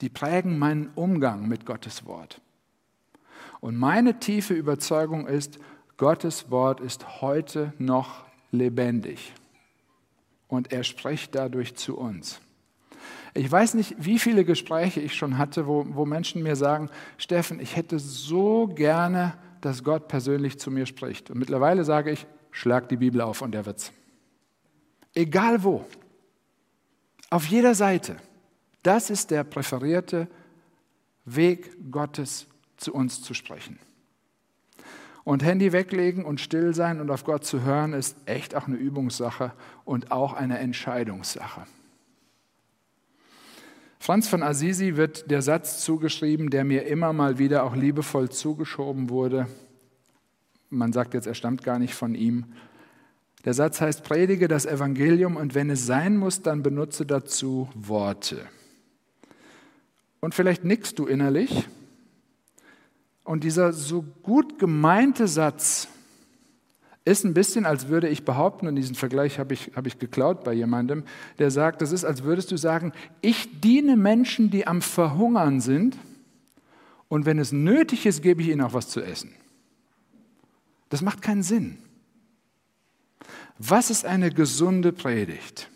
die 0.00 0.08
prägen 0.08 0.58
meinen 0.58 0.90
Umgang 0.94 1.48
mit 1.48 1.66
Gottes 1.66 2.04
Wort. 2.04 2.40
Und 3.60 3.76
meine 3.76 4.18
tiefe 4.18 4.54
Überzeugung 4.54 5.26
ist, 5.26 5.58
Gottes 5.96 6.50
Wort 6.50 6.80
ist 6.80 7.20
heute 7.20 7.72
noch 7.78 8.24
lebendig. 8.52 9.34
Und 10.46 10.72
er 10.72 10.84
spricht 10.84 11.34
dadurch 11.34 11.74
zu 11.74 11.98
uns. 11.98 12.40
Ich 13.34 13.50
weiß 13.50 13.74
nicht, 13.74 13.94
wie 13.98 14.18
viele 14.18 14.44
Gespräche 14.44 15.00
ich 15.00 15.14
schon 15.14 15.38
hatte, 15.38 15.66
wo, 15.66 15.86
wo 15.90 16.06
Menschen 16.06 16.42
mir 16.42 16.56
sagen, 16.56 16.88
Steffen, 17.18 17.60
ich 17.60 17.76
hätte 17.76 17.98
so 17.98 18.66
gerne, 18.66 19.34
dass 19.60 19.84
Gott 19.84 20.08
persönlich 20.08 20.58
zu 20.58 20.70
mir 20.70 20.86
spricht. 20.86 21.30
Und 21.30 21.38
mittlerweile 21.38 21.84
sage 21.84 22.10
ich, 22.10 22.26
schlag 22.50 22.88
die 22.88 22.96
Bibel 22.96 23.20
auf 23.20 23.42
und 23.42 23.54
er 23.54 23.66
wird's. 23.66 23.92
Egal 25.14 25.62
wo. 25.62 25.84
Auf 27.30 27.46
jeder 27.46 27.74
Seite. 27.74 28.16
Das 28.82 29.10
ist 29.10 29.30
der 29.30 29.44
präferierte 29.44 30.28
Weg 31.24 31.90
Gottes 31.90 32.47
zu 32.78 32.94
uns 32.94 33.22
zu 33.22 33.34
sprechen. 33.34 33.78
Und 35.24 35.44
Handy 35.44 35.72
weglegen 35.72 36.24
und 36.24 36.40
still 36.40 36.74
sein 36.74 37.00
und 37.00 37.10
auf 37.10 37.24
Gott 37.24 37.44
zu 37.44 37.62
hören, 37.62 37.92
ist 37.92 38.16
echt 38.24 38.54
auch 38.54 38.66
eine 38.66 38.76
Übungssache 38.76 39.52
und 39.84 40.10
auch 40.10 40.32
eine 40.32 40.58
Entscheidungssache. 40.58 41.66
Franz 43.98 44.28
von 44.28 44.42
Assisi 44.42 44.96
wird 44.96 45.30
der 45.30 45.42
Satz 45.42 45.84
zugeschrieben, 45.84 46.48
der 46.48 46.64
mir 46.64 46.86
immer 46.86 47.12
mal 47.12 47.38
wieder 47.38 47.64
auch 47.64 47.76
liebevoll 47.76 48.30
zugeschoben 48.30 49.10
wurde. 49.10 49.48
Man 50.70 50.92
sagt 50.92 51.14
jetzt, 51.14 51.26
er 51.26 51.34
stammt 51.34 51.62
gar 51.62 51.78
nicht 51.78 51.94
von 51.94 52.14
ihm. 52.14 52.46
Der 53.44 53.54
Satz 53.54 53.80
heißt, 53.80 54.04
predige 54.04 54.48
das 54.48 54.66
Evangelium 54.66 55.36
und 55.36 55.54
wenn 55.54 55.68
es 55.68 55.84
sein 55.84 56.16
muss, 56.16 56.42
dann 56.42 56.62
benutze 56.62 57.04
dazu 57.04 57.68
Worte. 57.74 58.46
Und 60.20 60.34
vielleicht 60.34 60.64
nickst 60.64 60.98
du 60.98 61.06
innerlich, 61.06 61.68
und 63.28 63.44
dieser 63.44 63.74
so 63.74 64.06
gut 64.22 64.58
gemeinte 64.58 65.28
Satz 65.28 65.88
ist 67.04 67.26
ein 67.26 67.34
bisschen, 67.34 67.66
als 67.66 67.88
würde 67.88 68.08
ich 68.08 68.24
behaupten, 68.24 68.66
und 68.66 68.74
diesen 68.74 68.94
Vergleich 68.94 69.38
habe 69.38 69.52
ich, 69.52 69.72
habe 69.76 69.86
ich 69.86 69.98
geklaut 69.98 70.44
bei 70.44 70.54
jemandem, 70.54 71.04
der 71.38 71.50
sagt, 71.50 71.82
das 71.82 71.92
ist, 71.92 72.06
als 72.06 72.22
würdest 72.22 72.50
du 72.50 72.56
sagen, 72.56 72.90
ich 73.20 73.60
diene 73.60 73.98
Menschen, 73.98 74.50
die 74.50 74.66
am 74.66 74.80
Verhungern 74.80 75.60
sind, 75.60 75.98
und 77.08 77.26
wenn 77.26 77.38
es 77.38 77.52
nötig 77.52 78.06
ist, 78.06 78.22
gebe 78.22 78.40
ich 78.40 78.48
ihnen 78.48 78.62
auch 78.62 78.72
was 78.72 78.88
zu 78.88 79.02
essen. 79.02 79.34
Das 80.88 81.02
macht 81.02 81.20
keinen 81.20 81.42
Sinn. 81.42 81.76
Was 83.58 83.90
ist 83.90 84.06
eine 84.06 84.30
gesunde 84.30 84.90
Predigt? 84.90 85.68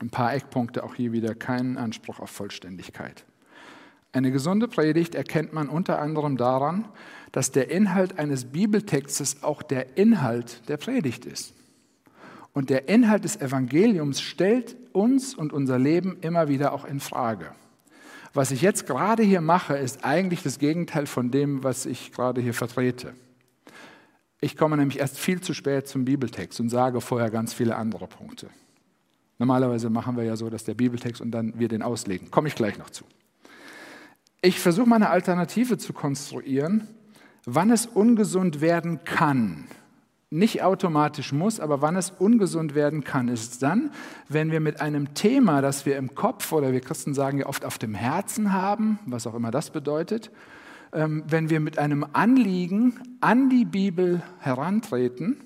Ein 0.00 0.10
paar 0.10 0.34
Eckpunkte, 0.34 0.82
auch 0.82 0.96
hier 0.96 1.12
wieder 1.12 1.36
keinen 1.36 1.78
Anspruch 1.78 2.18
auf 2.18 2.30
Vollständigkeit. 2.30 3.24
Eine 4.12 4.32
gesunde 4.32 4.66
Predigt 4.66 5.14
erkennt 5.14 5.52
man 5.52 5.68
unter 5.68 6.00
anderem 6.00 6.36
daran, 6.36 6.88
dass 7.32 7.52
der 7.52 7.70
Inhalt 7.70 8.18
eines 8.18 8.46
Bibeltextes 8.46 9.44
auch 9.44 9.62
der 9.62 9.96
Inhalt 9.96 10.68
der 10.68 10.76
Predigt 10.78 11.26
ist. 11.26 11.54
Und 12.52 12.70
der 12.70 12.88
Inhalt 12.88 13.22
des 13.22 13.40
Evangeliums 13.40 14.20
stellt 14.20 14.76
uns 14.92 15.34
und 15.34 15.52
unser 15.52 15.78
Leben 15.78 16.18
immer 16.20 16.48
wieder 16.48 16.72
auch 16.72 16.84
in 16.84 16.98
Frage. 16.98 17.52
Was 18.32 18.50
ich 18.50 18.62
jetzt 18.62 18.86
gerade 18.86 19.22
hier 19.22 19.40
mache, 19.40 19.76
ist 19.76 20.04
eigentlich 20.04 20.42
das 20.42 20.58
Gegenteil 20.58 21.06
von 21.06 21.30
dem, 21.30 21.62
was 21.62 21.86
ich 21.86 22.12
gerade 22.12 22.40
hier 22.40 22.54
vertrete. 22.54 23.14
Ich 24.40 24.56
komme 24.56 24.76
nämlich 24.76 24.98
erst 24.98 25.18
viel 25.18 25.40
zu 25.40 25.54
spät 25.54 25.86
zum 25.86 26.04
Bibeltext 26.04 26.60
und 26.60 26.68
sage 26.70 27.00
vorher 27.00 27.30
ganz 27.30 27.52
viele 27.52 27.76
andere 27.76 28.08
Punkte. 28.08 28.48
Normalerweise 29.38 29.90
machen 29.90 30.16
wir 30.16 30.24
ja 30.24 30.36
so, 30.36 30.50
dass 30.50 30.64
der 30.64 30.74
Bibeltext 30.74 31.20
und 31.20 31.30
dann 31.30 31.58
wir 31.58 31.68
den 31.68 31.82
auslegen. 31.82 32.30
Komme 32.30 32.48
ich 32.48 32.54
gleich 32.54 32.78
noch 32.78 32.90
zu. 32.90 33.04
Ich 34.42 34.58
versuche 34.58 34.88
mal 34.88 34.96
eine 34.96 35.10
Alternative 35.10 35.76
zu 35.76 35.92
konstruieren, 35.92 36.88
wann 37.44 37.70
es 37.70 37.84
ungesund 37.84 38.62
werden 38.62 39.04
kann, 39.04 39.66
nicht 40.30 40.62
automatisch 40.62 41.32
muss, 41.32 41.60
aber 41.60 41.82
wann 41.82 41.96
es 41.96 42.10
ungesund 42.10 42.74
werden 42.74 43.04
kann, 43.04 43.28
ist 43.28 43.62
dann, 43.62 43.90
wenn 44.28 44.50
wir 44.50 44.60
mit 44.60 44.80
einem 44.80 45.12
Thema, 45.12 45.60
das 45.60 45.84
wir 45.84 45.98
im 45.98 46.14
Kopf 46.14 46.52
oder 46.52 46.72
wir 46.72 46.80
Christen 46.80 47.12
sagen 47.12 47.38
ja 47.38 47.46
oft 47.46 47.66
auf 47.66 47.76
dem 47.76 47.94
Herzen 47.94 48.52
haben, 48.52 48.98
was 49.04 49.26
auch 49.26 49.34
immer 49.34 49.50
das 49.50 49.70
bedeutet, 49.70 50.30
ähm, 50.92 51.24
wenn 51.26 51.50
wir 51.50 51.60
mit 51.60 51.78
einem 51.78 52.06
Anliegen 52.12 52.94
an 53.20 53.50
die 53.50 53.64
Bibel 53.66 54.22
herantreten, 54.38 55.36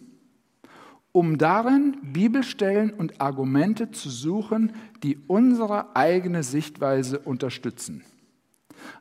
um 1.10 1.38
darin 1.38 1.96
Bibelstellen 2.02 2.90
und 2.90 3.20
Argumente 3.20 3.90
zu 3.90 4.10
suchen, 4.10 4.72
die 5.02 5.18
unsere 5.26 5.96
eigene 5.96 6.42
Sichtweise 6.42 7.18
unterstützen. 7.18 8.04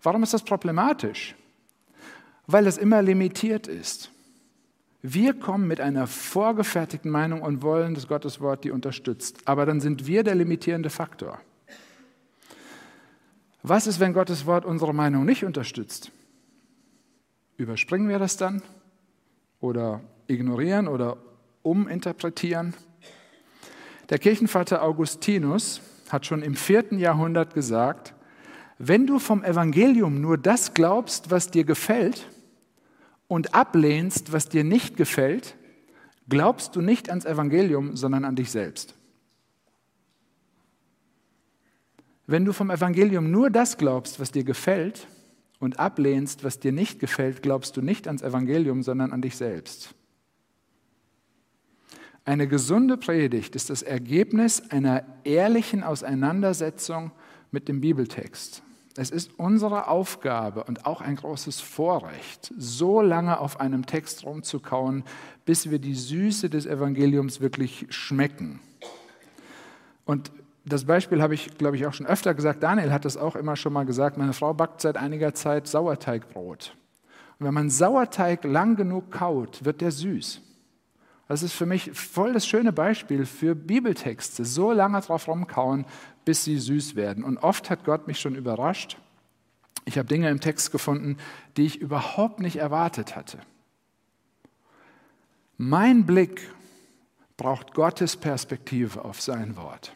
Warum 0.02 0.24
ist 0.24 0.34
das 0.34 0.43
problematisch? 0.43 1.36
Weil 2.48 2.67
es 2.67 2.78
immer 2.78 3.02
limitiert 3.02 3.67
ist. 3.67 4.12
Wir 5.02 5.34
kommen 5.34 5.67
mit 5.67 5.82
einer 5.82 6.08
vorgefertigten 6.08 7.12
Meinung 7.12 7.41
und 7.41 7.62
wollen, 7.62 7.93
dass 7.93 8.08
Gottes 8.08 8.39
Wort 8.39 8.63
die 8.63 8.72
unterstützt. 8.72 9.39
Aber 9.46 9.65
dann 9.65 9.82
sind 9.82 10.08
wir 10.08 10.24
der 10.24 10.36
limitierende 10.36 10.89
Faktor. 10.89 11.39
Was 13.63 13.88
ist, 13.88 14.00
wenn 14.00 14.13
Gottes 14.13 14.46
Wort 14.46 14.65
unsere 14.65 14.93
Meinung 14.93 15.26
nicht 15.26 15.43
unterstützt? 15.43 16.12
Überspringen 17.58 18.10
wir 18.10 18.19
das 18.19 18.38
dann? 18.38 18.62
Oder 19.60 20.02
ignorieren 20.28 20.88
oder 20.88 21.17
uminterpretieren? 21.63 22.74
Der 24.10 24.19
Kirchenvater 24.19 24.84
Augustinus 24.84 25.82
hat 26.10 26.26
schon 26.26 26.43
im 26.43 26.56
vierten 26.56 27.00
Jahrhundert 27.00 27.54
gesagt, 27.54 28.13
wenn 28.77 29.07
du 29.07 29.19
vom 29.19 29.43
Evangelium 29.43 30.21
nur 30.21 30.38
das 30.38 30.73
glaubst, 30.73 31.31
was 31.31 31.51
dir 31.51 31.63
gefällt, 31.63 32.27
und 33.27 33.55
ablehnst, 33.55 34.31
was 34.31 34.49
dir 34.49 34.63
nicht 34.63 34.95
gefällt, 34.95 35.55
glaubst 36.29 36.75
du 36.75 36.81
nicht 36.81 37.09
ans 37.09 37.25
Evangelium, 37.25 37.95
sondern 37.95 38.25
an 38.25 38.36
dich 38.36 38.51
selbst. 38.51 38.93
Wenn 42.27 42.45
du 42.45 42.53
vom 42.53 42.69
Evangelium 42.69 43.31
nur 43.31 43.49
das 43.49 43.77
glaubst, 43.77 44.19
was 44.19 44.31
dir 44.31 44.43
gefällt, 44.43 45.07
und 45.63 45.79
ablehnst, 45.79 46.43
was 46.43 46.59
dir 46.59 46.73
nicht 46.73 46.99
gefällt, 46.99 47.41
glaubst 47.41 47.77
du 47.77 47.81
nicht 47.81 48.07
ans 48.07 48.21
Evangelium, 48.21 48.83
sondern 48.83 49.13
an 49.13 49.21
dich 49.21 49.38
selbst. 49.38 49.95
Eine 52.25 52.49
gesunde 52.49 52.97
Predigt 52.97 53.55
ist 53.55 53.69
das 53.69 53.81
Ergebnis 53.81 54.62
einer 54.71 55.05
ehrlichen 55.23 55.81
Auseinandersetzung 55.81 57.12
mit 57.54 57.68
dem 57.68 57.82
Bibeltext. 57.82 58.63
Es 58.96 59.10
ist 59.10 59.39
unsere 59.39 59.88
Aufgabe 59.88 60.66
und 60.66 60.86
auch 60.86 61.02
ein 61.02 61.16
großes 61.16 61.62
Vorrecht, 61.62 62.54
so 62.58 63.02
lange 63.02 63.39
auf 63.39 63.60
einem 63.60 63.86
Text 63.86 64.24
rumzukauen, 64.24 65.04
bis 65.46 65.72
wir 65.72 65.80
die 65.80 65.96
Süße 65.96 66.50
des 66.50 66.66
Evangeliums 66.66 67.42
wirklich 67.42 67.88
schmecken. 67.89 68.60
Und 70.06 70.32
das 70.66 70.86
Beispiel 70.86 71.22
habe 71.22 71.34
ich, 71.34 71.58
glaube 71.58 71.76
ich, 71.76 71.86
auch 71.86 71.94
schon 71.94 72.06
öfter 72.06 72.34
gesagt. 72.34 72.62
Daniel 72.62 72.92
hat 72.92 73.06
das 73.06 73.18
auch 73.18 73.36
immer 73.36 73.56
schon 73.56 73.74
mal 73.74 73.86
gesagt. 73.86 74.18
Meine 74.18 74.34
Frau 74.34 74.54
backt 74.54 74.82
seit 74.82 74.96
einiger 74.96 75.34
Zeit 75.34 75.68
Sauerteigbrot. 75.68 76.76
Und 77.39 77.48
wenn 77.48 77.54
man 77.54 77.70
Sauerteig 77.70 78.44
lang 78.44 78.76
genug 78.76 79.12
kaut, 79.12 79.66
wird 79.66 79.82
der 79.82 79.92
süß. 79.92 80.42
Das 81.28 81.42
ist 81.42 81.54
für 81.54 81.66
mich 81.66 81.92
voll 81.94 82.34
das 82.34 82.46
schöne 82.46 82.72
Beispiel 82.72 83.26
für 83.26 83.56
Bibeltexte. 83.56 84.46
So 84.46 84.72
lange 84.72 85.02
drauf 85.02 85.28
rumkauen, 85.28 85.86
bis 86.25 86.43
sie 86.43 86.57
süß 86.57 86.95
werden. 86.95 87.23
Und 87.23 87.38
oft 87.38 87.69
hat 87.69 87.83
Gott 87.83 88.07
mich 88.07 88.19
schon 88.19 88.36
überrascht. 88.36 88.97
Ich 89.86 89.97
habe 89.97 90.07
Dinge 90.07 90.29
im 90.29 90.39
Text 90.39 90.71
gefunden, 90.71 91.17
die 91.57 91.65
ich 91.65 91.79
überhaupt 91.79 92.39
nicht 92.39 92.57
erwartet 92.57 93.15
hatte. 93.15 93.39
Mein 95.57 96.05
Blick 96.05 96.49
braucht 97.38 97.73
Gottes 97.73 98.15
Perspektive 98.15 99.03
auf 99.03 99.21
sein 99.21 99.55
Wort. 99.57 99.95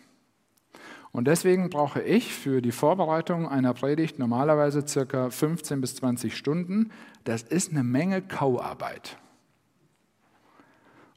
Und 1.12 1.26
deswegen 1.26 1.70
brauche 1.70 2.02
ich 2.02 2.34
für 2.34 2.62
die 2.62 2.72
Vorbereitung 2.72 3.48
einer 3.48 3.74
Predigt 3.74 4.20
normalerweise 4.20 4.88
circa 4.88 5.30
15 5.30 5.82
bis 5.82 5.96
20 5.96 6.38
Stunden. 6.38 6.92
Das 7.24 7.42
ist 7.44 7.72
eine 7.72 7.84
Menge 7.84 8.22
Kauarbeit. 8.22 9.18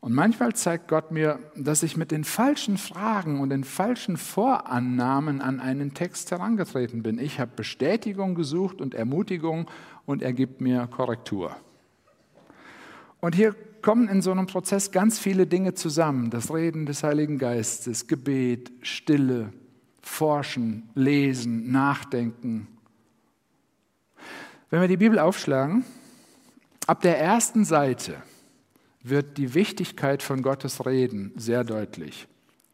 Und 0.00 0.14
manchmal 0.14 0.54
zeigt 0.54 0.88
Gott 0.88 1.10
mir, 1.10 1.38
dass 1.54 1.82
ich 1.82 1.96
mit 1.96 2.10
den 2.10 2.24
falschen 2.24 2.78
Fragen 2.78 3.40
und 3.40 3.50
den 3.50 3.64
falschen 3.64 4.16
Vorannahmen 4.16 5.42
an 5.42 5.60
einen 5.60 5.92
Text 5.92 6.30
herangetreten 6.30 7.02
bin. 7.02 7.18
Ich 7.18 7.38
habe 7.38 7.50
Bestätigung 7.54 8.34
gesucht 8.34 8.80
und 8.80 8.94
Ermutigung 8.94 9.70
und 10.06 10.22
er 10.22 10.32
gibt 10.32 10.62
mir 10.62 10.86
Korrektur. 10.86 11.54
Und 13.20 13.34
hier 13.34 13.54
kommen 13.82 14.08
in 14.08 14.22
so 14.22 14.30
einem 14.30 14.46
Prozess 14.46 14.90
ganz 14.90 15.18
viele 15.18 15.46
Dinge 15.46 15.74
zusammen. 15.74 16.30
Das 16.30 16.52
Reden 16.52 16.86
des 16.86 17.02
Heiligen 17.02 17.36
Geistes, 17.36 18.06
Gebet, 18.06 18.72
Stille, 18.80 19.52
Forschen, 20.00 20.88
Lesen, 20.94 21.70
Nachdenken. 21.70 22.66
Wenn 24.70 24.80
wir 24.80 24.88
die 24.88 24.96
Bibel 24.96 25.18
aufschlagen, 25.18 25.84
ab 26.86 27.02
der 27.02 27.18
ersten 27.18 27.66
Seite 27.66 28.16
wird 29.02 29.38
die 29.38 29.54
Wichtigkeit 29.54 30.22
von 30.22 30.42
Gottes 30.42 30.84
Reden 30.84 31.32
sehr 31.36 31.64
deutlich. 31.64 32.28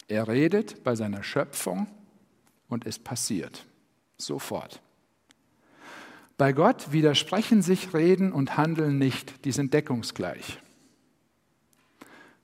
Er 0.09 0.29
redet 0.29 0.83
bei 0.85 0.95
seiner 0.95 1.23
Schöpfung 1.23 1.87
und 2.69 2.87
es 2.87 2.99
passiert 2.99 3.67
sofort. 4.19 4.81
Bei 6.39 6.53
Gott 6.53 6.93
widersprechen 6.93 7.63
sich 7.63 7.95
Reden 7.95 8.33
und 8.33 8.57
Handeln 8.57 8.99
nicht, 8.99 9.45
die 9.45 9.53
sind 9.53 9.73
deckungsgleich. 9.73 10.61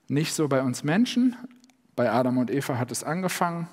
Nicht 0.08 0.32
so 0.32 0.48
bei 0.48 0.62
uns 0.62 0.82
Menschen, 0.82 1.36
bei 1.94 2.10
Adam 2.10 2.38
und 2.38 2.50
Eva 2.50 2.78
hat 2.78 2.90
es 2.90 3.04
angefangen. 3.04 3.68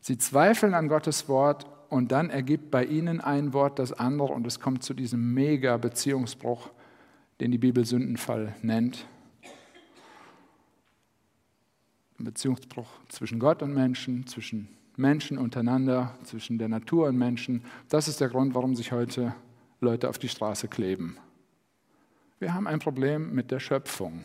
Sie 0.00 0.16
zweifeln 0.16 0.74
an 0.74 0.88
Gottes 0.88 1.28
Wort 1.28 1.66
und 1.88 2.12
dann 2.12 2.30
ergibt 2.30 2.70
bei 2.70 2.84
ihnen 2.84 3.20
ein 3.20 3.52
Wort 3.52 3.78
das 3.78 3.92
andere 3.92 4.32
und 4.32 4.46
es 4.46 4.60
kommt 4.60 4.82
zu 4.84 4.94
diesem 4.94 5.34
mega 5.34 5.76
Beziehungsbruch, 5.76 6.70
den 7.40 7.50
die 7.50 7.58
Bibel 7.58 7.84
Sündenfall 7.84 8.54
nennt. 8.62 9.06
Ein 12.18 12.24
Beziehungsbruch 12.24 12.88
zwischen 13.08 13.38
Gott 13.38 13.62
und 13.62 13.72
Menschen, 13.72 14.26
zwischen 14.26 14.68
Menschen 14.96 15.38
untereinander, 15.38 16.18
zwischen 16.24 16.58
der 16.58 16.68
Natur 16.68 17.06
und 17.08 17.16
Menschen. 17.16 17.62
Das 17.88 18.08
ist 18.08 18.20
der 18.20 18.28
Grund, 18.28 18.54
warum 18.54 18.74
sich 18.74 18.90
heute 18.90 19.34
Leute 19.80 20.08
auf 20.08 20.18
die 20.18 20.28
Straße 20.28 20.66
kleben. 20.66 21.16
Wir 22.40 22.54
haben 22.54 22.66
ein 22.66 22.80
Problem 22.80 23.34
mit 23.34 23.52
der 23.52 23.60
Schöpfung. 23.60 24.24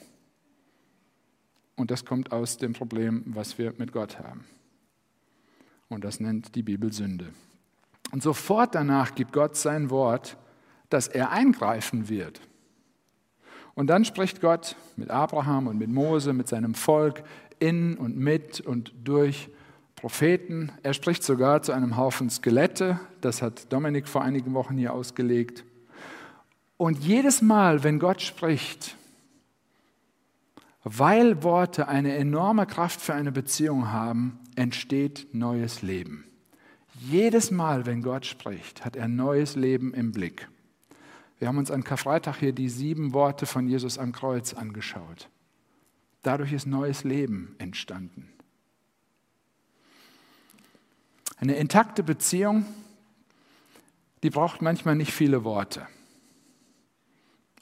Und 1.76 1.92
das 1.92 2.04
kommt 2.04 2.32
aus 2.32 2.58
dem 2.58 2.74
Problem, 2.74 3.24
was 3.28 3.60
wir 3.60 3.74
mit 3.78 3.92
Gott 3.92 4.18
haben. 4.20 4.46
Und 5.88 6.04
das 6.04 6.20
nennt 6.20 6.56
die 6.56 6.64
Bibel 6.64 6.92
Sünde. 6.92 7.34
Und 8.12 8.24
sofort 8.24 8.74
danach 8.74 9.14
gibt 9.14 9.34
Gott 9.34 9.56
sein 9.56 9.92
Wort, 9.92 10.38
dass 10.90 11.08
er 11.08 11.30
eingreifen 11.30 12.10
wird. 12.10 12.42
Und 13.76 13.88
dann 13.88 14.06
spricht 14.06 14.40
Gott 14.40 14.76
mit 14.98 15.10
Abraham 15.10 15.68
und 15.68 15.80
mit 15.80 15.90
Mose, 15.90 16.34
mit 16.34 16.48
seinem 16.48 16.76
Volk 16.76 17.24
in 17.64 17.98
und 17.98 18.18
mit 18.18 18.60
und 18.60 18.94
durch 19.04 19.50
Propheten. 19.96 20.72
Er 20.84 20.94
spricht 20.94 21.24
sogar 21.24 21.62
zu 21.62 21.72
einem 21.72 21.96
Haufen 21.96 22.30
Skelette. 22.30 23.00
Das 23.22 23.42
hat 23.42 23.72
Dominik 23.72 24.10
vor 24.10 24.22
einigen 24.22 24.54
Wochen 24.54 24.78
hier 24.78 24.94
ausgelegt. 24.94 25.64
Und 26.76 27.00
jedes 27.00 27.42
Mal, 27.42 27.84
wenn 27.86 28.00
Gott 28.00 28.22
spricht, 28.22 28.98
weil 30.84 31.42
Worte 31.44 31.88
eine 31.88 32.18
enorme 32.18 32.66
Kraft 32.66 33.00
für 33.00 33.14
eine 33.14 33.32
Beziehung 33.32 33.92
haben, 33.92 34.40
entsteht 34.58 35.34
neues 35.34 35.82
Leben. 35.82 36.26
Jedes 37.00 37.52
Mal, 37.52 37.86
wenn 37.86 38.02
Gott 38.02 38.26
spricht, 38.26 38.84
hat 38.84 38.98
er 38.98 39.08
neues 39.08 39.56
Leben 39.56 39.94
im 39.94 40.12
Blick. 40.12 40.50
Wir 41.40 41.48
haben 41.48 41.58
uns 41.58 41.72
an 41.72 41.86
Karfreitag 41.86 42.38
hier 42.40 42.52
die 42.52 42.68
sieben 42.68 43.14
Worte 43.14 43.46
von 43.46 43.70
Jesus 43.70 43.98
am 43.98 44.12
Kreuz 44.12 44.54
angeschaut. 44.54 45.30
Dadurch 46.24 46.54
ist 46.54 46.66
neues 46.66 47.04
Leben 47.04 47.56
entstanden. 47.60 48.30
Eine 51.38 51.56
intakte 51.56 52.02
Beziehung, 52.02 52.66
die 54.24 54.30
braucht 54.30 54.62
manchmal 54.62 54.96
nicht 54.96 55.12
viele 55.12 55.44
Worte. 55.44 55.86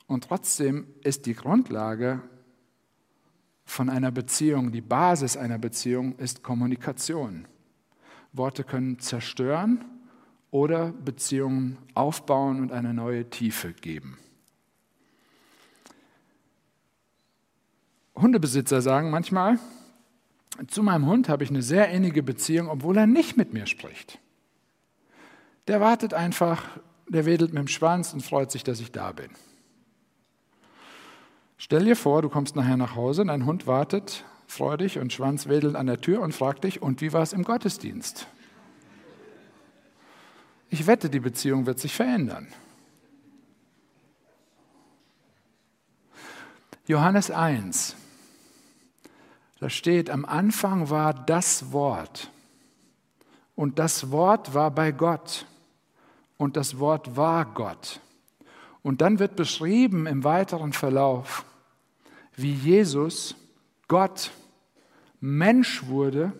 Und 0.05 0.25
trotzdem 0.25 0.85
ist 1.03 1.25
die 1.25 1.33
Grundlage 1.33 2.21
von 3.65 3.89
einer 3.89 4.11
Beziehung, 4.11 4.71
die 4.71 4.81
Basis 4.81 5.37
einer 5.37 5.57
Beziehung 5.57 6.15
ist 6.17 6.43
Kommunikation. 6.43 7.47
Worte 8.33 8.63
können 8.63 8.99
zerstören 8.99 9.83
oder 10.51 10.91
Beziehungen 10.91 11.77
aufbauen 11.93 12.59
und 12.59 12.71
eine 12.71 12.93
neue 12.93 13.29
Tiefe 13.29 13.73
geben. 13.73 14.17
Hundebesitzer 18.15 18.81
sagen 18.81 19.09
manchmal, 19.09 19.59
zu 20.67 20.83
meinem 20.83 21.05
Hund 21.05 21.29
habe 21.29 21.43
ich 21.43 21.49
eine 21.49 21.61
sehr 21.61 21.89
innige 21.89 22.23
Beziehung, 22.23 22.69
obwohl 22.69 22.97
er 22.97 23.07
nicht 23.07 23.37
mit 23.37 23.53
mir 23.53 23.67
spricht. 23.67 24.19
Der 25.67 25.79
wartet 25.79 26.13
einfach, 26.13 26.63
der 27.07 27.25
wedelt 27.25 27.53
mit 27.53 27.59
dem 27.59 27.67
Schwanz 27.67 28.13
und 28.13 28.21
freut 28.21 28.51
sich, 28.51 28.63
dass 28.63 28.79
ich 28.79 28.91
da 28.91 29.11
bin. 29.11 29.29
Stell 31.57 31.85
dir 31.85 31.95
vor, 31.95 32.21
du 32.21 32.29
kommst 32.29 32.55
nachher 32.55 32.77
nach 32.77 32.95
Hause, 32.95 33.23
dein 33.25 33.45
Hund 33.45 33.67
wartet 33.67 34.25
freudig 34.51 34.99
und 34.99 35.13
schwanzwedelnd 35.13 35.75
an 35.75 35.87
der 35.87 36.01
Tür 36.01 36.21
und 36.21 36.33
fragt 36.33 36.63
dich, 36.65 36.81
und 36.81 37.01
wie 37.01 37.13
war 37.13 37.21
es 37.21 37.33
im 37.33 37.43
Gottesdienst? 37.43 38.27
Ich 40.69 40.87
wette, 40.87 41.09
die 41.09 41.19
Beziehung 41.19 41.65
wird 41.65 41.79
sich 41.79 41.95
verändern. 41.95 42.47
Johannes 46.87 47.29
1, 47.29 47.95
da 49.59 49.69
steht, 49.69 50.09
am 50.09 50.25
Anfang 50.25 50.89
war 50.89 51.13
das 51.13 51.71
Wort 51.71 52.31
und 53.55 53.77
das 53.77 54.09
Wort 54.09 54.55
war 54.55 54.71
bei 54.71 54.91
Gott 54.91 55.45
und 56.37 56.57
das 56.57 56.79
Wort 56.79 57.15
war 57.15 57.45
Gott. 57.45 57.99
Und 58.81 59.01
dann 59.01 59.19
wird 59.19 59.35
beschrieben 59.35 60.07
im 60.07 60.23
weiteren 60.23 60.73
Verlauf, 60.73 61.45
wie 62.35 62.53
Jesus, 62.53 63.35
Gott, 63.87 64.31
Mensch 65.19 65.85
wurde, 65.85 66.33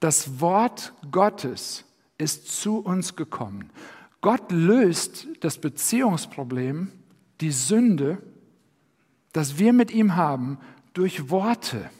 das 0.00 0.40
Wort 0.40 0.94
Gottes 1.10 1.84
ist 2.16 2.60
zu 2.60 2.78
uns 2.78 3.16
gekommen. 3.16 3.70
Gott 4.22 4.50
löst 4.50 5.26
das 5.40 5.58
Beziehungsproblem, 5.58 6.90
die 7.42 7.52
Sünde, 7.52 8.18
das 9.32 9.58
wir 9.58 9.72
mit 9.72 9.90
ihm 9.90 10.16
haben, 10.16 10.58
durch 10.92 11.30
Worte, 11.30 11.90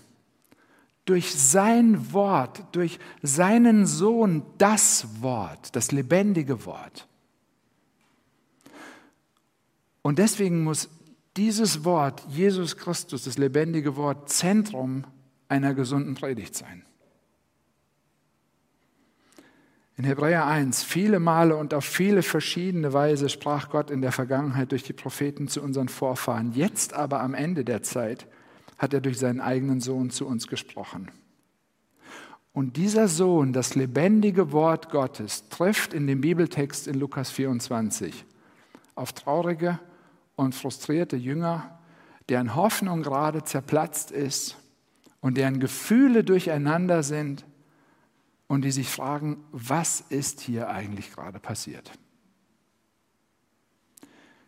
durch 1.04 1.34
sein 1.34 2.12
Wort, 2.12 2.64
durch 2.72 2.98
seinen 3.22 3.86
Sohn, 3.86 4.42
das 4.58 5.06
Wort, 5.22 5.74
das 5.74 5.92
lebendige 5.92 6.66
Wort. 6.66 7.06
Und 10.02 10.18
deswegen 10.18 10.64
muss 10.64 10.88
dieses 11.36 11.84
Wort, 11.84 12.22
Jesus 12.28 12.76
Christus, 12.76 13.24
das 13.24 13.38
lebendige 13.38 13.96
Wort, 13.96 14.28
Zentrum 14.28 15.04
einer 15.48 15.74
gesunden 15.74 16.14
Predigt 16.14 16.54
sein. 16.54 16.84
In 19.98 20.04
Hebräer 20.04 20.46
1, 20.46 20.84
viele 20.84 21.18
Male 21.18 21.56
und 21.56 21.74
auf 21.74 21.84
viele 21.84 22.22
verschiedene 22.22 22.92
Weise 22.92 23.28
sprach 23.28 23.68
Gott 23.68 23.90
in 23.90 24.00
der 24.00 24.12
Vergangenheit 24.12 24.70
durch 24.70 24.84
die 24.84 24.92
Propheten 24.92 25.48
zu 25.48 25.60
unseren 25.60 25.88
Vorfahren. 25.88 26.52
Jetzt 26.52 26.94
aber 26.94 27.20
am 27.20 27.34
Ende 27.34 27.64
der 27.64 27.82
Zeit 27.82 28.28
hat 28.78 28.94
er 28.94 29.00
durch 29.00 29.18
seinen 29.18 29.40
eigenen 29.40 29.80
Sohn 29.80 30.10
zu 30.10 30.24
uns 30.24 30.46
gesprochen. 30.46 31.10
Und 32.52 32.76
dieser 32.76 33.08
Sohn, 33.08 33.52
das 33.52 33.74
lebendige 33.74 34.52
Wort 34.52 34.90
Gottes, 34.90 35.48
trifft 35.48 35.92
in 35.92 36.06
dem 36.06 36.20
Bibeltext 36.20 36.86
in 36.86 36.94
Lukas 36.94 37.32
24 37.32 38.24
auf 38.94 39.12
traurige 39.12 39.80
und 40.36 40.54
frustrierte 40.54 41.16
Jünger, 41.16 41.76
deren 42.28 42.54
Hoffnung 42.54 43.02
gerade 43.02 43.42
zerplatzt 43.42 44.12
ist 44.12 44.58
und 45.20 45.36
deren 45.36 45.58
Gefühle 45.58 46.22
durcheinander 46.22 47.02
sind 47.02 47.44
und 48.48 48.62
die 48.62 48.72
sich 48.72 48.88
fragen, 48.88 49.44
was 49.52 50.00
ist 50.08 50.40
hier 50.40 50.68
eigentlich 50.68 51.12
gerade 51.12 51.38
passiert? 51.38 51.92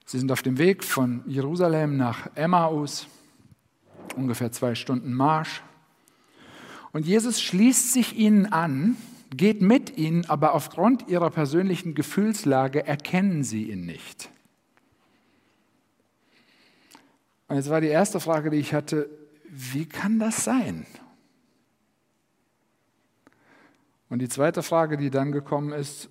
Sie 0.06 0.18
sind 0.18 0.32
auf 0.32 0.42
dem 0.42 0.58
Weg 0.58 0.82
von 0.82 1.22
Jerusalem 1.26 1.96
nach 1.96 2.34
Emmaus, 2.34 3.06
ungefähr 4.16 4.50
zwei 4.50 4.74
Stunden 4.74 5.12
Marsch. 5.12 5.62
Und 6.90 7.06
Jesus 7.06 7.40
schließt 7.40 7.92
sich 7.92 8.16
ihnen 8.16 8.46
an, 8.46 8.96
geht 9.30 9.62
mit 9.62 9.96
ihnen, 9.96 10.24
aber 10.28 10.54
aufgrund 10.54 11.06
ihrer 11.08 11.30
persönlichen 11.30 11.94
Gefühlslage 11.94 12.84
erkennen 12.84 13.44
sie 13.44 13.70
ihn 13.70 13.86
nicht. 13.86 14.30
Und 17.46 17.56
jetzt 17.56 17.70
war 17.70 17.80
die 17.80 17.88
erste 17.88 18.18
Frage, 18.18 18.50
die 18.50 18.58
ich 18.58 18.74
hatte, 18.74 19.08
wie 19.48 19.86
kann 19.86 20.18
das 20.18 20.44
sein? 20.44 20.86
Und 24.10 24.18
die 24.18 24.28
zweite 24.28 24.62
Frage, 24.62 24.96
die 24.98 25.10
dann 25.10 25.32
gekommen 25.32 25.72
ist, 25.72 26.10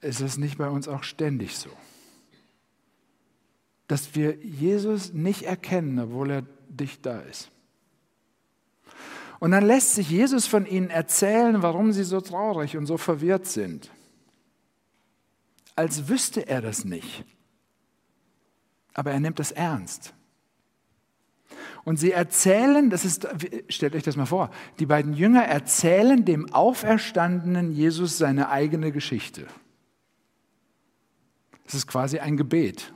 ist 0.00 0.20
es 0.20 0.36
nicht 0.36 0.58
bei 0.58 0.68
uns 0.68 0.88
auch 0.88 1.04
ständig 1.04 1.56
so? 1.56 1.70
Dass 3.86 4.14
wir 4.14 4.36
Jesus 4.36 5.12
nicht 5.12 5.44
erkennen, 5.44 5.98
obwohl 5.98 6.30
er 6.30 6.42
dicht 6.68 7.06
da 7.06 7.20
ist. 7.20 7.50
Und 9.38 9.52
dann 9.52 9.64
lässt 9.64 9.94
sich 9.94 10.10
Jesus 10.10 10.46
von 10.46 10.66
ihnen 10.66 10.90
erzählen, 10.90 11.62
warum 11.62 11.92
sie 11.92 12.04
so 12.04 12.20
traurig 12.20 12.76
und 12.76 12.86
so 12.86 12.96
verwirrt 12.96 13.46
sind. 13.46 13.90
Als 15.76 16.08
wüsste 16.08 16.46
er 16.46 16.62
das 16.62 16.84
nicht. 16.84 17.24
Aber 18.92 19.12
er 19.12 19.20
nimmt 19.20 19.38
das 19.38 19.52
ernst. 19.52 20.14
Und 21.84 21.98
sie 21.98 22.12
erzählen, 22.12 22.88
das 22.88 23.04
ist, 23.04 23.28
stellt 23.68 23.94
euch 23.94 24.02
das 24.02 24.16
mal 24.16 24.26
vor, 24.26 24.50
die 24.78 24.86
beiden 24.86 25.12
Jünger 25.12 25.42
erzählen 25.42 26.24
dem 26.24 26.52
auferstandenen 26.52 27.72
Jesus 27.72 28.16
seine 28.16 28.48
eigene 28.48 28.90
Geschichte. 28.90 29.46
Das 31.64 31.74
ist 31.74 31.86
quasi 31.86 32.18
ein 32.18 32.36
Gebet. 32.36 32.92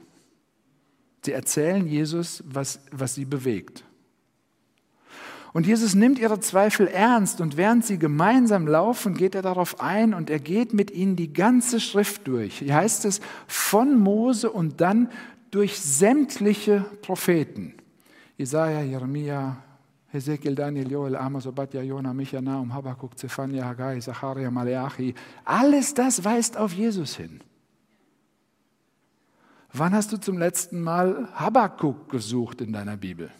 Sie 1.22 1.33
erzählen 1.33 1.87
Jesus, 1.87 2.42
was, 2.46 2.81
was 2.90 3.14
sie 3.14 3.24
bewegt. 3.24 3.85
Und 5.53 5.66
Jesus 5.66 5.94
nimmt 5.94 6.18
ihre 6.18 6.40
Zweifel 6.40 6.87
ernst 6.87 7.40
und 7.40 7.57
während 7.57 7.85
sie 7.85 7.98
gemeinsam 7.98 8.66
laufen, 8.66 9.14
geht 9.14 9.35
er 9.35 9.42
darauf 9.42 9.81
ein 9.81 10.14
und 10.14 10.31
er 10.31 10.38
geht 10.38 10.72
mit 10.72 10.90
ihnen 10.90 11.16
die 11.16 11.33
ganze 11.33 11.81
Schrift 11.81 12.29
durch. 12.29 12.59
Hier 12.59 12.74
heißt 12.74 13.05
es 13.07 13.20
von 13.46 13.98
Mose 13.98 14.51
und 14.51 14.81
dann 14.81 15.11
durch 15.51 15.81
sämtliche 15.81 16.85
Propheten. 17.03 17.74
Jesaja, 18.38 18.83
Jeremia, 18.83 19.57
Hesekiel, 20.12 20.55
Daniel, 20.55 20.90
Joel, 20.90 21.16
Amos, 21.16 21.44
Obadja, 21.46 21.83
Jona, 21.83 22.14
Micha, 22.14 22.40
Naum, 22.40 22.72
Habakkuk, 22.72 23.18
Zephania, 23.18 23.64
Haggai, 23.64 24.01
Zacharia, 24.01 24.48
Maleachi. 24.51 25.14
Alles 25.44 25.92
das 25.92 26.24
weist 26.24 26.57
auf 26.57 26.72
Jesus 26.72 27.16
hin. 27.16 27.40
Wann 29.72 29.92
hast 29.92 30.12
du 30.12 30.16
zum 30.18 30.38
letzten 30.38 30.81
Mal 30.81 31.29
Habakkuk 31.35 32.09
gesucht 32.09 32.61
in 32.61 32.72
deiner 32.72 32.96
Bibel? 32.96 33.31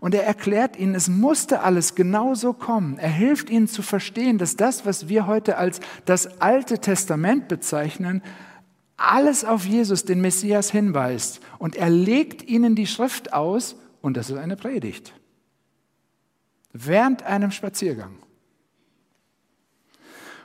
Und 0.00 0.14
er 0.14 0.24
erklärt 0.24 0.76
ihnen, 0.76 0.96
es 0.96 1.08
musste 1.08 1.60
alles 1.60 1.94
genauso 1.94 2.52
kommen. 2.52 2.98
Er 2.98 3.08
hilft 3.10 3.48
ihnen 3.48 3.68
zu 3.68 3.82
verstehen, 3.82 4.38
dass 4.38 4.56
das, 4.56 4.84
was 4.84 5.08
wir 5.08 5.28
heute 5.28 5.56
als 5.56 5.80
das 6.04 6.40
Alte 6.40 6.78
Testament 6.78 7.46
bezeichnen, 7.46 8.22
alles 9.00 9.44
auf 9.44 9.64
Jesus, 9.64 10.04
den 10.04 10.20
Messias, 10.20 10.70
hinweist. 10.70 11.40
Und 11.58 11.76
er 11.76 11.90
legt 11.90 12.42
ihnen 12.42 12.74
die 12.74 12.86
Schrift 12.86 13.32
aus 13.32 13.76
und 14.02 14.16
das 14.16 14.30
ist 14.30 14.36
eine 14.36 14.56
Predigt. 14.56 15.14
Während 16.72 17.22
einem 17.22 17.50
Spaziergang. 17.50 18.16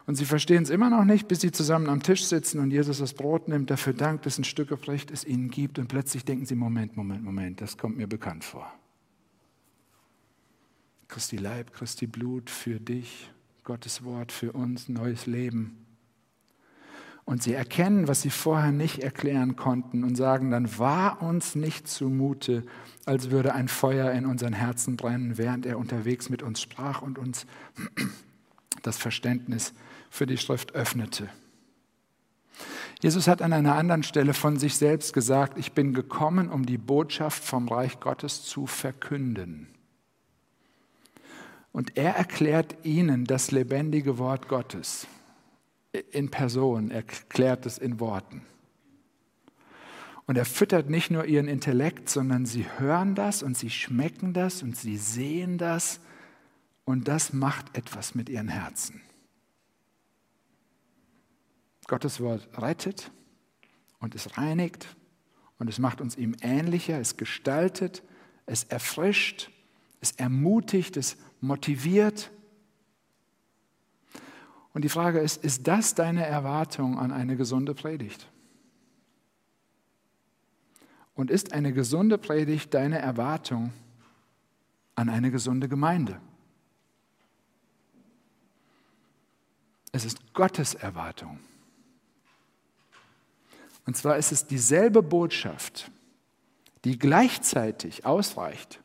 Und 0.08 0.16
sie 0.16 0.26
verstehen 0.26 0.64
es 0.64 0.70
immer 0.70 0.90
noch 0.90 1.04
nicht, 1.04 1.28
bis 1.28 1.42
sie 1.42 1.52
zusammen 1.52 1.90
am 1.90 2.04
Tisch 2.04 2.26
sitzen 2.26 2.60
und 2.60 2.72
Jesus 2.72 3.00
das 3.00 3.14
Brot 3.14 3.48
nimmt, 3.48 3.72
dafür 3.72 3.94
dankt, 3.94 4.26
dass 4.26 4.38
ein 4.38 4.44
Stück 4.44 4.70
bricht, 4.82 5.10
es 5.10 5.26
ihnen 5.26 5.50
gibt. 5.50 5.80
Und 5.80 5.88
plötzlich 5.88 6.24
denken 6.24 6.46
sie, 6.46 6.56
Moment, 6.56 6.96
Moment, 6.96 7.24
Moment, 7.24 7.60
das 7.60 7.78
kommt 7.78 7.98
mir 7.98 8.08
bekannt 8.08 8.44
vor. 8.44 8.72
Christi 11.08 11.38
Leib, 11.38 11.74
Christi 11.74 12.08
Blut 12.08 12.50
für 12.50 12.80
dich, 12.80 13.32
Gottes 13.64 14.04
Wort 14.04 14.32
für 14.32 14.52
uns, 14.52 14.90
neues 14.90 15.26
Leben. 15.26 15.85
Und 17.26 17.42
sie 17.42 17.54
erkennen, 17.54 18.08
was 18.08 18.22
sie 18.22 18.30
vorher 18.30 18.72
nicht 18.72 19.00
erklären 19.00 19.56
konnten 19.56 20.04
und 20.04 20.16
sagen, 20.16 20.52
dann 20.52 20.78
war 20.78 21.24
uns 21.24 21.56
nicht 21.56 21.88
zumute, 21.88 22.64
als 23.06 23.32
würde 23.32 23.56
ein 23.56 23.68
Feuer 23.68 24.12
in 24.12 24.28
unseren 24.28 24.54
Herzen 24.54 24.96
brennen, 24.96 25.40
während 25.40 25.66
er 25.66 25.80
unterwegs 25.80 26.30
mit 26.30 26.44
uns 26.44 26.62
sprach 26.62 27.02
und 27.02 27.18
uns 27.18 27.48
das 28.84 28.98
Verständnis 28.98 29.74
für 30.12 30.28
die 30.28 30.38
Schrift 30.38 30.76
öffnete. 30.76 31.30
Jesus 33.02 33.28
hat 33.28 33.42
an 33.42 33.54
einer 33.54 33.76
anderen 33.76 34.04
Stelle 34.04 34.36
von 34.36 34.58
sich 34.58 34.78
selbst 34.78 35.12
gesagt, 35.12 35.58
ich 35.58 35.74
bin 35.74 35.96
gekommen, 35.96 36.50
um 36.50 36.66
die 36.66 36.78
Botschaft 36.78 37.44
vom 37.44 37.68
Reich 37.68 38.00
Gottes 38.00 38.44
zu 38.44 38.68
verkünden. 38.68 39.68
Und 41.72 41.98
er 41.98 42.16
erklärt 42.16 42.78
ihnen 42.84 43.26
das 43.26 43.52
lebendige 43.52 44.20
Wort 44.20 44.48
Gottes 44.48 45.08
in 46.00 46.32
Person, 46.32 46.92
er 46.92 47.04
klärt 47.04 47.66
es 47.66 47.78
in 47.78 48.00
Worten. 48.00 48.46
Und 50.28 50.38
er 50.38 50.46
füttert 50.46 50.90
nicht 50.90 51.12
nur 51.12 51.26
ihren 51.26 51.48
Intellekt, 51.48 52.10
sondern 52.10 52.46
sie 52.46 52.66
hören 52.78 53.14
das 53.14 53.44
und 53.44 53.58
sie 53.58 53.70
schmecken 53.70 54.34
das 54.34 54.64
und 54.64 54.76
sie 54.76 54.98
sehen 54.98 55.58
das 55.58 56.00
und 56.84 57.08
das 57.08 57.34
macht 57.34 57.78
etwas 57.78 58.16
mit 58.16 58.30
ihren 58.30 58.48
Herzen. 58.48 59.02
Gottes 61.88 62.20
Wort 62.20 62.50
rettet 62.58 63.12
und 64.00 64.16
es 64.16 64.38
reinigt 64.38 64.96
und 65.60 65.70
es 65.70 65.78
macht 65.78 66.02
uns 66.02 66.16
ihm 66.16 66.36
ähnlicher, 66.42 67.00
es 67.00 67.18
gestaltet, 67.18 68.02
es 68.48 68.64
erfrischt, 68.64 69.52
es 70.02 70.12
ermutigt, 70.14 70.98
es 70.98 71.18
motiviert 71.42 72.32
und 74.76 74.82
die 74.82 74.90
Frage 74.90 75.20
ist, 75.20 75.42
ist 75.42 75.66
das 75.68 75.96
deine 75.96 76.26
Erwartung 76.26 77.00
an 77.00 77.14
eine 77.14 77.38
gesunde 77.38 77.74
Predigt? 77.74 78.28
Und 81.16 81.32
ist 81.32 81.54
eine 81.54 81.72
gesunde 81.72 82.18
Predigt 82.18 82.74
deine 82.74 83.00
Erwartung 83.00 83.72
an 84.96 85.08
eine 85.08 85.32
gesunde 85.32 85.70
Gemeinde? 85.70 86.20
Es 89.94 90.04
ist 90.04 90.34
Gottes 90.34 90.74
Erwartung. 90.74 91.40
Und 93.86 93.96
zwar 93.96 94.18
ist 94.18 94.34
es 94.34 94.46
dieselbe 94.46 95.02
Botschaft, 95.02 95.90
die 96.84 97.00
gleichzeitig 97.00 98.06
ausreicht 98.06 98.82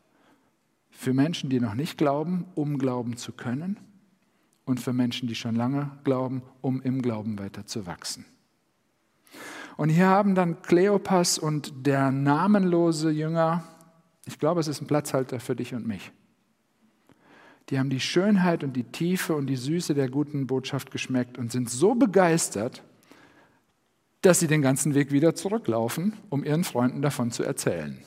für 0.93 1.13
Menschen, 1.13 1.51
die 1.51 1.59
noch 1.59 1.75
nicht 1.75 1.99
glauben, 1.99 2.47
um 2.55 2.79
glauben 2.79 3.17
zu 3.17 3.33
können, 3.33 3.90
und 4.71 4.81
für 4.81 4.93
Menschen, 4.93 5.29
die 5.29 5.35
schon 5.35 5.57
lange 5.57 5.91
glauben, 6.05 6.43
um 6.61 6.81
im 6.81 7.03
Glauben 7.03 7.39
weiter 7.39 7.67
zu 7.67 7.87
wachsen. 7.87 8.25
Und 9.77 9.89
hier 9.89 10.07
haben 10.07 10.35
dann 10.35 10.63
Kleopas 10.63 11.39
und 11.39 11.73
der 11.87 12.11
namenlose 12.11 13.11
Jünger, 13.11 13.65
ich 14.27 14.39
glaube, 14.39 14.61
es 14.61 14.69
ist 14.69 14.81
ein 14.81 14.87
Platzhalter 14.87 15.41
für 15.41 15.57
dich 15.57 15.75
und 15.75 15.87
mich, 15.87 16.13
die 17.69 17.79
haben 17.79 17.91
die 17.91 18.01
Schönheit 18.01 18.65
und 18.65 18.75
die 18.75 18.85
Tiefe 18.85 19.35
und 19.35 19.47
die 19.47 19.57
Süße 19.57 19.95
der 19.95 20.09
guten 20.09 20.47
Botschaft 20.47 20.91
geschmeckt 20.91 21.39
und 21.39 21.53
sind 21.53 21.71
so 21.71 21.95
begeistert, 21.95 22.83
dass 24.23 24.41
sie 24.41 24.49
den 24.49 24.61
ganzen 24.61 24.95
Weg 24.95 25.13
wieder 25.13 25.35
zurücklaufen, 25.35 26.15
um 26.29 26.45
ihren 26.45 26.65
Freunden 26.65 27.01
davon 27.01 27.31
zu 27.31 27.43
erzählen. 27.43 27.99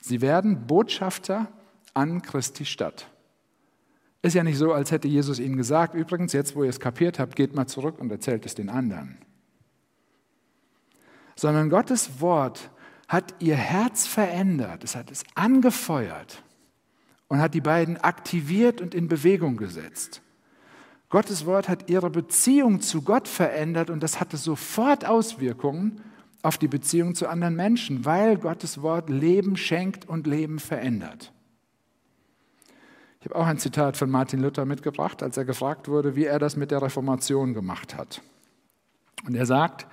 Sie 0.00 0.20
werden 0.20 0.66
Botschafter 0.66 1.48
an 1.94 2.22
Christi 2.22 2.64
Stadt. 2.64 3.11
Ist 4.22 4.34
ja 4.34 4.44
nicht 4.44 4.56
so, 4.56 4.72
als 4.72 4.92
hätte 4.92 5.08
Jesus 5.08 5.40
ihnen 5.40 5.56
gesagt, 5.56 5.94
übrigens, 5.94 6.32
jetzt 6.32 6.54
wo 6.54 6.62
ihr 6.62 6.70
es 6.70 6.78
kapiert 6.78 7.18
habt, 7.18 7.34
geht 7.34 7.54
mal 7.54 7.66
zurück 7.66 7.98
und 7.98 8.10
erzählt 8.10 8.46
es 8.46 8.54
den 8.54 8.68
anderen. 8.68 9.18
Sondern 11.34 11.70
Gottes 11.70 12.20
Wort 12.20 12.70
hat 13.08 13.34
ihr 13.40 13.56
Herz 13.56 14.06
verändert, 14.06 14.84
es 14.84 14.94
hat 14.94 15.10
es 15.10 15.24
angefeuert 15.34 16.42
und 17.26 17.40
hat 17.40 17.54
die 17.54 17.60
beiden 17.60 17.96
aktiviert 17.96 18.80
und 18.80 18.94
in 18.94 19.08
Bewegung 19.08 19.56
gesetzt. 19.56 20.22
Gottes 21.08 21.44
Wort 21.44 21.68
hat 21.68 21.90
ihre 21.90 22.08
Beziehung 22.08 22.80
zu 22.80 23.02
Gott 23.02 23.28
verändert 23.28 23.90
und 23.90 24.02
das 24.02 24.20
hatte 24.20 24.36
sofort 24.36 25.04
Auswirkungen 25.04 26.00
auf 26.42 26.58
die 26.58 26.68
Beziehung 26.68 27.14
zu 27.14 27.28
anderen 27.28 27.56
Menschen, 27.56 28.04
weil 28.04 28.38
Gottes 28.38 28.82
Wort 28.82 29.10
Leben 29.10 29.56
schenkt 29.56 30.08
und 30.08 30.26
Leben 30.26 30.58
verändert. 30.58 31.32
Ich 33.22 33.30
habe 33.30 33.36
auch 33.36 33.46
ein 33.46 33.58
Zitat 33.58 33.96
von 33.96 34.10
Martin 34.10 34.40
Luther 34.40 34.64
mitgebracht, 34.64 35.22
als 35.22 35.36
er 35.36 35.44
gefragt 35.44 35.86
wurde, 35.86 36.16
wie 36.16 36.24
er 36.24 36.40
das 36.40 36.56
mit 36.56 36.72
der 36.72 36.82
Reformation 36.82 37.54
gemacht 37.54 37.96
hat. 37.96 38.20
Und 39.24 39.36
er 39.36 39.46
sagt, 39.46 39.86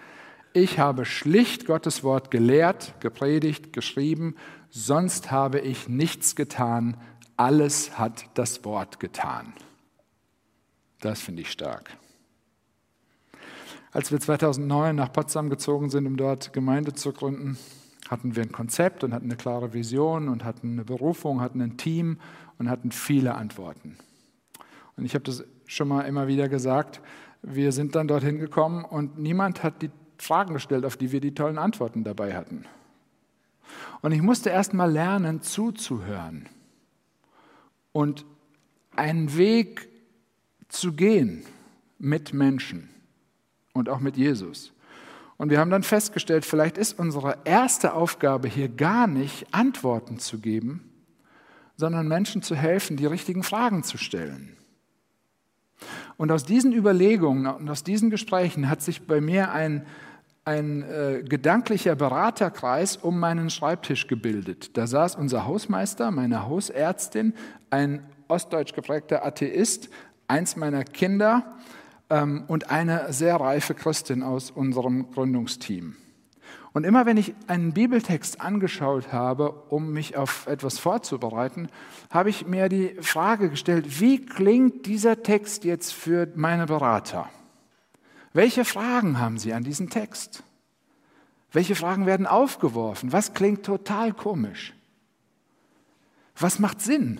ich 0.54 0.80
habe 0.80 1.06
schlicht 1.06 1.68
Gottes 1.68 2.04
Wort 2.04 2.32
gelehrt, 2.32 2.96
gepredigt, 3.02 3.72
geschrieben, 3.72 4.36
sonst 4.72 5.30
habe 5.30 5.60
ich 5.60 5.88
nichts 5.88 6.36
getan, 6.36 6.98
alles 7.38 8.00
hat 8.00 8.26
das 8.34 8.66
Wort 8.66 9.00
getan. 9.00 9.54
Das 11.00 11.22
finde 11.22 11.44
ich 11.44 11.52
stark. 11.52 11.96
Als 13.92 14.12
wir 14.12 14.20
2009 14.20 14.96
nach 14.96 15.14
Potsdam 15.14 15.52
gezogen 15.52 15.92
sind, 15.92 16.08
um 16.08 16.18
dort 16.18 16.52
Gemeinde 16.52 16.94
zu 16.94 17.14
gründen, 17.14 17.60
hatten 18.10 18.36
wir 18.36 18.42
ein 18.42 18.52
Konzept 18.52 19.04
und 19.04 19.14
hatten 19.14 19.26
eine 19.26 19.36
klare 19.36 19.72
Vision 19.72 20.30
und 20.30 20.44
hatten 20.44 20.74
eine 20.74 20.84
Berufung, 20.84 21.42
hatten 21.42 21.62
ein 21.62 21.78
Team 21.78 22.18
und 22.58 22.70
hatten 22.70 22.92
viele 22.92 23.36
Antworten. 23.36 23.98
Und 24.98 25.06
ich 25.06 25.14
habe 25.14 25.24
das 25.24 25.44
schon 25.68 25.88
mal 25.88 26.02
immer 26.02 26.28
wieder 26.28 26.50
gesagt, 26.50 27.02
wir 27.44 27.72
sind 27.72 27.96
dann 27.96 28.08
dorthin 28.08 28.40
gekommen 28.40 28.84
und 28.84 29.20
niemand 29.20 29.64
hat 29.64 29.84
die 29.84 29.92
Fragen 30.18 30.54
gestellt, 30.54 30.86
auf 30.86 30.98
die 30.98 31.12
wir 31.12 31.22
die 31.22 31.36
tollen 31.36 31.60
Antworten 31.60 32.04
dabei 32.04 32.36
hatten. 32.36 32.66
Und 34.02 34.12
ich 34.12 34.22
musste 34.22 34.50
erst 34.50 34.74
mal 34.74 34.92
lernen, 34.92 35.42
zuzuhören 35.42 36.50
und 37.92 38.26
einen 38.96 39.38
Weg 39.38 39.88
zu 40.68 40.94
gehen 40.94 41.46
mit 42.00 42.34
Menschen 42.34 42.90
und 43.74 43.88
auch 43.88 44.00
mit 44.00 44.18
Jesus. 44.18 44.74
Und 45.40 45.52
wir 45.52 45.60
haben 45.60 45.72
dann 45.72 45.84
festgestellt, 45.84 46.44
vielleicht 46.44 46.78
ist 46.78 47.00
unsere 47.00 47.38
erste 47.46 47.94
Aufgabe 47.94 48.50
hier 48.50 48.68
gar 48.68 49.08
nicht 49.08 49.48
Antworten 49.54 50.20
zu 50.20 50.40
geben, 50.40 50.92
sondern 51.78 52.10
Menschen 52.10 52.42
zu 52.42 52.56
helfen, 52.58 52.98
die 52.98 53.06
richtigen 53.06 53.44
Fragen 53.44 53.84
zu 53.84 53.98
stellen. 53.98 54.58
Und 56.18 56.30
aus 56.34 56.44
diesen 56.44 56.74
Überlegungen 56.74 57.48
und 57.48 57.70
aus 57.70 57.86
diesen 57.86 58.10
Gesprächen 58.10 58.70
hat 58.70 58.82
sich 58.82 59.08
bei 59.08 59.22
mir 59.22 59.54
ein, 59.54 59.86
ein 60.44 60.84
äh, 60.84 61.24
gedanklicher 61.24 61.96
Beraterkreis 61.96 62.98
um 62.98 63.18
meinen 63.18 63.50
Schreibtisch 63.50 64.08
gebildet. 64.08 64.76
Da 64.76 64.88
saß 64.88 65.16
unser 65.16 65.46
Hausmeister, 65.46 66.12
meine 66.12 66.48
Hausärztin, 66.48 67.34
ein 67.70 68.04
ostdeutsch 68.28 68.74
geprägter 68.74 69.26
Atheist, 69.26 69.90
eins 70.28 70.58
meiner 70.58 70.84
Kinder 70.84 71.56
und 72.10 72.72
eine 72.72 73.14
sehr 73.14 73.36
reife 73.36 73.76
Christin 73.76 74.24
aus 74.24 74.50
unserem 74.50 75.12
Gründungsteam. 75.12 75.96
Und 76.72 76.84
immer 76.84 77.06
wenn 77.06 77.18
ich 77.18 77.34
einen 77.48 77.74
Bibeltext 77.74 78.42
angeschaut 78.42 79.12
habe, 79.12 79.52
um 79.70 79.92
mich 79.92 80.18
auf 80.18 80.48
etwas 80.48 80.80
vorzubereiten, 80.80 81.68
habe 82.10 82.30
ich 82.30 82.46
mir 82.46 82.70
die 82.70 82.96
Frage 83.02 83.50
gestellt, 83.50 84.00
wie 84.00 84.24
klingt 84.24 84.86
dieser 84.86 85.24
Text 85.24 85.64
jetzt 85.64 85.94
für 85.94 86.28
meine 86.36 86.68
Berater? 86.68 87.30
Welche 88.34 88.66
Fragen 88.66 89.20
haben 89.20 89.40
sie 89.40 89.54
an 89.54 89.64
diesen 89.64 89.90
Text? 89.90 90.44
Welche 91.52 91.76
Fragen 91.76 92.06
werden 92.06 92.28
aufgeworfen? 92.28 93.12
Was 93.12 93.34
klingt 93.34 93.66
total 93.66 94.14
komisch? 94.14 94.74
Was 96.38 96.60
macht 96.60 96.82
Sinn? 96.82 97.20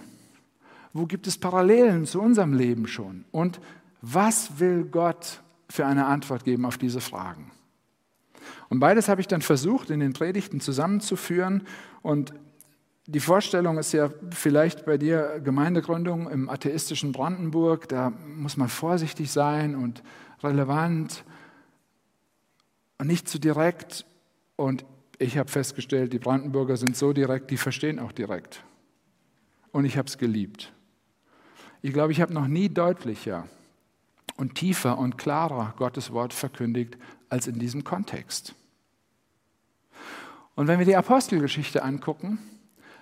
Wo 0.94 1.06
gibt 1.06 1.26
es 1.28 1.40
Parallelen 1.40 2.06
zu 2.06 2.22
unserem 2.22 2.54
Leben 2.54 2.88
schon? 2.88 3.26
Und 3.32 3.60
was 4.02 4.60
will 4.60 4.86
Gott 4.86 5.42
für 5.70 5.86
eine 5.86 6.06
Antwort 6.06 6.44
geben 6.44 6.66
auf 6.66 6.78
diese 6.78 7.02
Fragen? 7.02 7.52
Und 8.70 8.80
beides 8.80 9.10
habe 9.10 9.22
ich 9.22 9.28
dann 9.28 9.42
versucht, 9.42 9.90
in 9.90 10.00
den 10.00 10.14
Predigten 10.14 10.62
zusammenzuführen. 10.62 11.64
Und 12.02 12.34
die 13.08 13.20
Vorstellung 13.20 13.78
ist 13.78 13.92
ja 13.92 14.12
vielleicht 14.32 14.86
bei 14.86 14.98
dir 14.98 15.42
Gemeindegründung 15.44 16.30
im 16.30 16.50
atheistischen 16.50 17.12
Brandenburg. 17.12 17.90
Da 17.90 18.12
muss 18.36 18.58
man 18.58 18.70
vorsichtig 18.70 19.32
sein 19.32 19.76
und 19.76 20.04
relevant 20.44 21.24
und 23.00 23.08
nicht 23.08 23.28
zu 23.28 23.40
direkt. 23.40 24.06
Und 24.56 24.86
ich 25.18 25.38
habe 25.38 25.50
festgestellt, 25.50 26.14
die 26.14 26.20
Brandenburger 26.20 26.78
sind 26.78 26.96
so 26.96 27.12
direkt, 27.12 27.50
die 27.52 27.58
verstehen 27.58 28.00
auch 28.00 28.12
direkt. 28.12 28.64
Und 29.72 29.86
ich 29.86 29.98
habe 29.98 30.08
es 30.08 30.18
geliebt. 30.18 30.72
Ich 31.82 31.94
glaube, 31.94 32.12
ich 32.12 32.22
habe 32.22 32.34
noch 32.34 32.48
nie 32.48 32.70
deutlicher 32.70 33.48
und 34.38 34.56
tiefer 34.56 34.98
und 34.98 35.18
klarer 35.18 35.74
Gottes 35.78 36.12
Wort 36.12 36.34
verkündigt 36.34 36.98
als 37.30 37.48
in 37.48 37.60
diesem 37.60 37.84
Kontext. 37.84 38.56
Und 40.56 40.68
wenn 40.68 40.80
wir 40.80 40.86
die 40.86 40.96
Apostelgeschichte 40.96 41.84
angucken, 41.84 42.40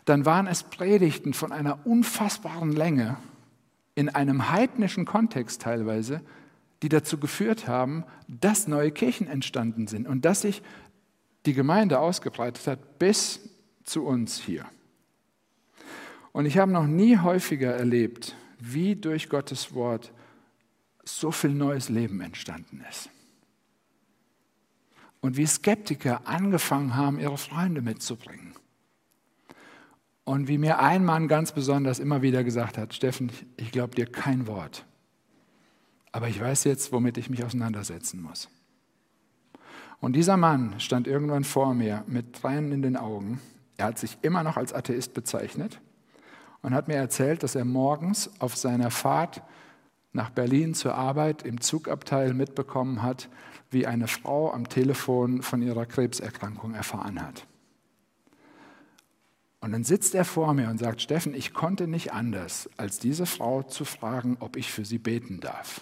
dann 0.05 0.25
waren 0.25 0.47
es 0.47 0.63
Predigten 0.63 1.33
von 1.33 1.51
einer 1.51 1.85
unfassbaren 1.85 2.71
Länge 2.71 3.17
in 3.95 4.09
einem 4.09 4.51
heidnischen 4.51 5.05
Kontext 5.05 5.61
teilweise, 5.63 6.21
die 6.81 6.89
dazu 6.89 7.17
geführt 7.17 7.67
haben, 7.67 8.03
dass 8.27 8.67
neue 8.67 8.91
Kirchen 8.91 9.27
entstanden 9.27 9.87
sind 9.87 10.07
und 10.07 10.23
dass 10.23 10.41
sich 10.41 10.61
die 11.45 11.53
Gemeinde 11.53 11.99
ausgebreitet 11.99 12.67
hat 12.67 12.99
bis 12.99 13.39
zu 13.83 14.05
uns 14.05 14.39
hier. 14.39 14.65
Und 16.31 16.45
ich 16.45 16.57
habe 16.59 16.71
noch 16.71 16.85
nie 16.85 17.17
häufiger 17.17 17.73
erlebt, 17.73 18.35
wie 18.59 18.95
durch 18.95 19.29
Gottes 19.29 19.73
Wort 19.73 20.11
so 21.07 21.31
viel 21.31 21.51
neues 21.51 21.89
Leben 21.89 22.21
entstanden 22.21 22.83
ist. 22.89 23.09
Und 25.19 25.37
wie 25.37 25.47
Skeptiker 25.47 26.27
angefangen 26.27 26.95
haben, 26.95 27.19
ihre 27.19 27.37
Freunde 27.37 27.81
mitzubringen. 27.81 28.53
Und 30.23 30.47
wie 30.47 30.57
mir 30.57 30.79
ein 30.79 31.05
Mann 31.05 31.27
ganz 31.27 31.53
besonders 31.53 31.99
immer 31.99 32.21
wieder 32.21 32.43
gesagt 32.43 32.77
hat, 32.77 32.93
Steffen, 32.93 33.31
ich 33.55 33.71
glaube 33.71 33.95
dir 33.95 34.05
kein 34.05 34.45
Wort. 34.45 34.85
Aber 36.11 36.27
ich 36.27 36.39
weiß 36.39 36.65
jetzt, 36.65 36.91
womit 36.91 37.17
ich 37.17 37.29
mich 37.29 37.43
auseinandersetzen 37.43 38.21
muss. 38.21 38.49
Und 39.99 40.13
dieser 40.13 40.37
Mann 40.37 40.79
stand 40.79 41.07
irgendwann 41.07 41.43
vor 41.43 41.73
mir 41.73 42.03
mit 42.07 42.33
Tränen 42.33 42.71
in 42.71 42.81
den 42.81 42.97
Augen. 42.97 43.39
Er 43.77 43.85
hat 43.85 43.99
sich 43.99 44.17
immer 44.21 44.43
noch 44.43 44.57
als 44.57 44.73
Atheist 44.73 45.13
bezeichnet 45.13 45.79
und 46.61 46.73
hat 46.73 46.87
mir 46.87 46.95
erzählt, 46.95 47.43
dass 47.43 47.55
er 47.55 47.65
morgens 47.65 48.29
auf 48.39 48.55
seiner 48.55 48.91
Fahrt 48.91 49.41
nach 50.17 50.31
Berlin 50.31 50.73
zur 50.73 50.95
Arbeit 50.95 51.43
im 51.43 51.61
Zugabteil 51.61 52.33
mitbekommen 52.33 53.01
hat, 53.01 53.29
wie 53.69 53.87
eine 53.87 54.07
Frau 54.07 54.51
am 54.51 54.67
Telefon 54.67 55.41
von 55.41 55.61
ihrer 55.61 55.85
Krebserkrankung 55.85 56.73
erfahren 56.73 57.21
hat. 57.21 57.47
Und 59.61 59.71
dann 59.71 59.83
sitzt 59.83 60.15
er 60.15 60.25
vor 60.25 60.53
mir 60.53 60.69
und 60.69 60.77
sagt, 60.77 61.01
Steffen, 61.01 61.33
ich 61.33 61.53
konnte 61.53 61.87
nicht 61.87 62.13
anders, 62.13 62.69
als 62.77 62.99
diese 62.99 63.25
Frau 63.25 63.63
zu 63.63 63.85
fragen, 63.85 64.37
ob 64.39 64.55
ich 64.55 64.71
für 64.71 64.85
sie 64.85 64.97
beten 64.97 65.39
darf. 65.39 65.81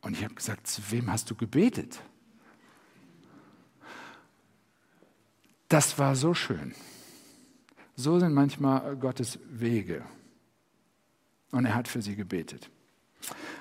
Und 0.00 0.12
ich 0.12 0.24
habe 0.24 0.34
gesagt, 0.34 0.66
zu 0.66 0.82
wem 0.90 1.10
hast 1.10 1.30
du 1.30 1.34
gebetet? 1.34 2.00
Das 5.68 5.98
war 5.98 6.16
so 6.16 6.34
schön. 6.34 6.74
So 7.94 8.18
sind 8.20 8.32
manchmal 8.32 8.96
Gottes 8.96 9.38
Wege. 9.50 10.04
Und 11.50 11.64
er 11.64 11.74
hat 11.74 11.88
für 11.88 12.02
sie 12.02 12.16
gebetet. 12.16 12.70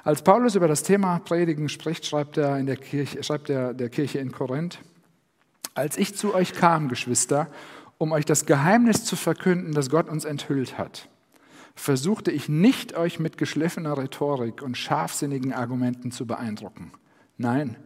Als 0.03 0.21
Paulus 0.21 0.55
über 0.55 0.67
das 0.67 0.83
Thema 0.83 1.19
Predigen 1.19 1.69
spricht, 1.69 2.05
schreibt 2.05 2.38
er, 2.38 2.57
in 2.57 2.65
der 2.65 2.77
Kirche, 2.77 3.23
schreibt 3.23 3.49
er 3.49 3.73
der 3.73 3.89
Kirche 3.89 4.19
in 4.19 4.31
Korinth, 4.31 4.79
als 5.73 5.97
ich 5.97 6.15
zu 6.15 6.33
euch 6.33 6.53
kam, 6.53 6.89
Geschwister, 6.89 7.47
um 7.97 8.11
euch 8.11 8.25
das 8.25 8.45
Geheimnis 8.45 9.03
zu 9.03 9.15
verkünden, 9.15 9.73
das 9.73 9.89
Gott 9.89 10.09
uns 10.09 10.25
enthüllt 10.25 10.77
hat, 10.77 11.09
versuchte 11.75 12.31
ich 12.31 12.49
nicht, 12.49 12.95
euch 12.95 13.19
mit 13.19 13.38
geschliffener 13.38 13.97
Rhetorik 13.97 14.61
und 14.61 14.77
scharfsinnigen 14.77 15.53
Argumenten 15.53 16.11
zu 16.11 16.25
beeindrucken. 16.25 16.91
Nein, 17.38 17.77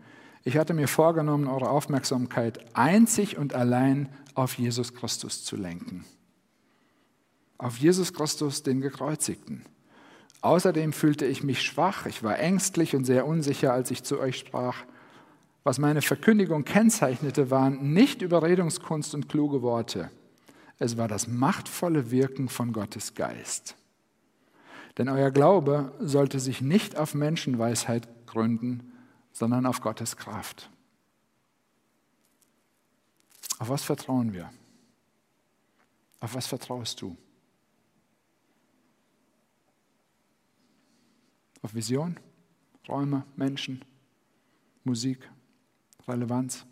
ich 0.43 0.57
hatte 0.57 0.73
mir 0.73 0.87
vorgenommen, 0.87 1.47
eure 1.47 1.69
Aufmerksamkeit 1.69 2.75
einzig 2.75 3.37
und 3.37 3.53
allein 3.53 4.09
auf 4.33 4.57
Jesus 4.57 4.93
Christus 4.93 5.43
zu 5.43 5.55
lenken. 5.55 6.05
Auf 7.57 7.77
Jesus 7.77 8.13
Christus, 8.13 8.63
den 8.63 8.81
Gekreuzigten. 8.81 9.63
Außerdem 10.41 10.91
fühlte 10.91 11.25
ich 11.25 11.43
mich 11.43 11.61
schwach, 11.61 12.07
ich 12.07 12.23
war 12.23 12.39
ängstlich 12.39 12.95
und 12.95 13.05
sehr 13.05 13.27
unsicher, 13.27 13.73
als 13.73 13.91
ich 13.91 14.03
zu 14.03 14.19
euch 14.19 14.37
sprach. 14.39 14.83
Was 15.63 15.77
meine 15.77 16.01
Verkündigung 16.01 16.65
kennzeichnete, 16.65 17.51
waren 17.51 17.93
nicht 17.93 18.23
Überredungskunst 18.23 19.13
und 19.13 19.29
kluge 19.29 19.61
Worte. 19.61 20.09
Es 20.79 20.97
war 20.97 21.07
das 21.07 21.27
machtvolle 21.27 22.09
Wirken 22.09 22.49
von 22.49 22.73
Gottes 22.73 23.13
Geist. 23.13 23.75
Denn 24.97 25.09
euer 25.09 25.29
Glaube 25.29 25.93
sollte 25.99 26.39
sich 26.39 26.61
nicht 26.61 26.97
auf 26.97 27.13
Menschenweisheit 27.13 28.07
gründen, 28.25 28.91
sondern 29.31 29.67
auf 29.67 29.81
Gottes 29.81 30.17
Kraft. 30.17 30.71
Auf 33.59 33.69
was 33.69 33.83
vertrauen 33.83 34.33
wir? 34.33 34.51
Auf 36.19 36.33
was 36.33 36.47
vertraust 36.47 36.99
du? 37.01 37.15
Auf 41.61 41.73
Vision, 41.73 42.19
Räume, 42.87 43.25
Menschen, 43.35 43.83
Musik, 44.83 45.29
Relevanz, 46.07 46.65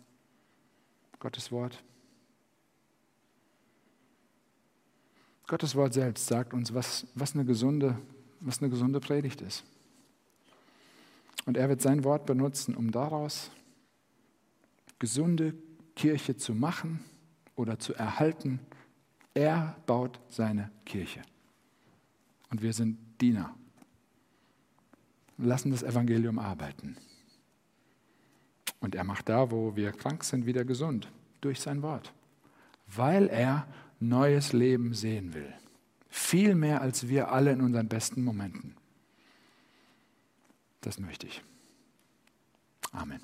Gottes 1.20 1.52
Wort. 1.52 1.82
Gottes 5.46 5.74
Wort 5.74 5.94
selbst 5.94 6.26
sagt 6.26 6.54
uns, 6.54 6.74
was, 6.74 7.06
was, 7.14 7.34
eine 7.34 7.44
gesunde, 7.44 7.98
was 8.40 8.60
eine 8.60 8.70
gesunde 8.70 9.00
Predigt 9.00 9.40
ist. 9.40 9.64
Und 11.46 11.56
er 11.56 11.68
wird 11.68 11.82
sein 11.82 12.04
Wort 12.04 12.26
benutzen, 12.26 12.74
um 12.74 12.90
daraus 12.90 13.50
gesunde 14.98 15.54
Kirche 15.96 16.36
zu 16.36 16.54
machen 16.54 17.04
oder 17.56 17.78
zu 17.78 17.94
erhalten. 17.94 18.60
Er 19.34 19.76
baut 19.86 20.20
seine 20.28 20.70
Kirche. 20.84 21.22
Und 22.50 22.62
wir 22.62 22.72
sind 22.72 22.98
Diener 23.20 23.54
lassen 25.42 25.70
das 25.70 25.82
Evangelium 25.82 26.38
arbeiten. 26.38 26.96
Und 28.80 28.94
er 28.94 29.04
macht 29.04 29.28
da, 29.28 29.50
wo 29.50 29.76
wir 29.76 29.92
krank 29.92 30.24
sind, 30.24 30.46
wieder 30.46 30.64
gesund, 30.64 31.10
durch 31.40 31.60
sein 31.60 31.82
Wort, 31.82 32.12
weil 32.86 33.28
er 33.28 33.66
neues 33.98 34.52
Leben 34.52 34.94
sehen 34.94 35.34
will. 35.34 35.52
Viel 36.08 36.54
mehr 36.54 36.80
als 36.80 37.08
wir 37.08 37.30
alle 37.30 37.52
in 37.52 37.60
unseren 37.60 37.88
besten 37.88 38.24
Momenten. 38.24 38.74
Das 40.80 40.98
möchte 40.98 41.26
ich. 41.26 41.42
Amen. 42.92 43.20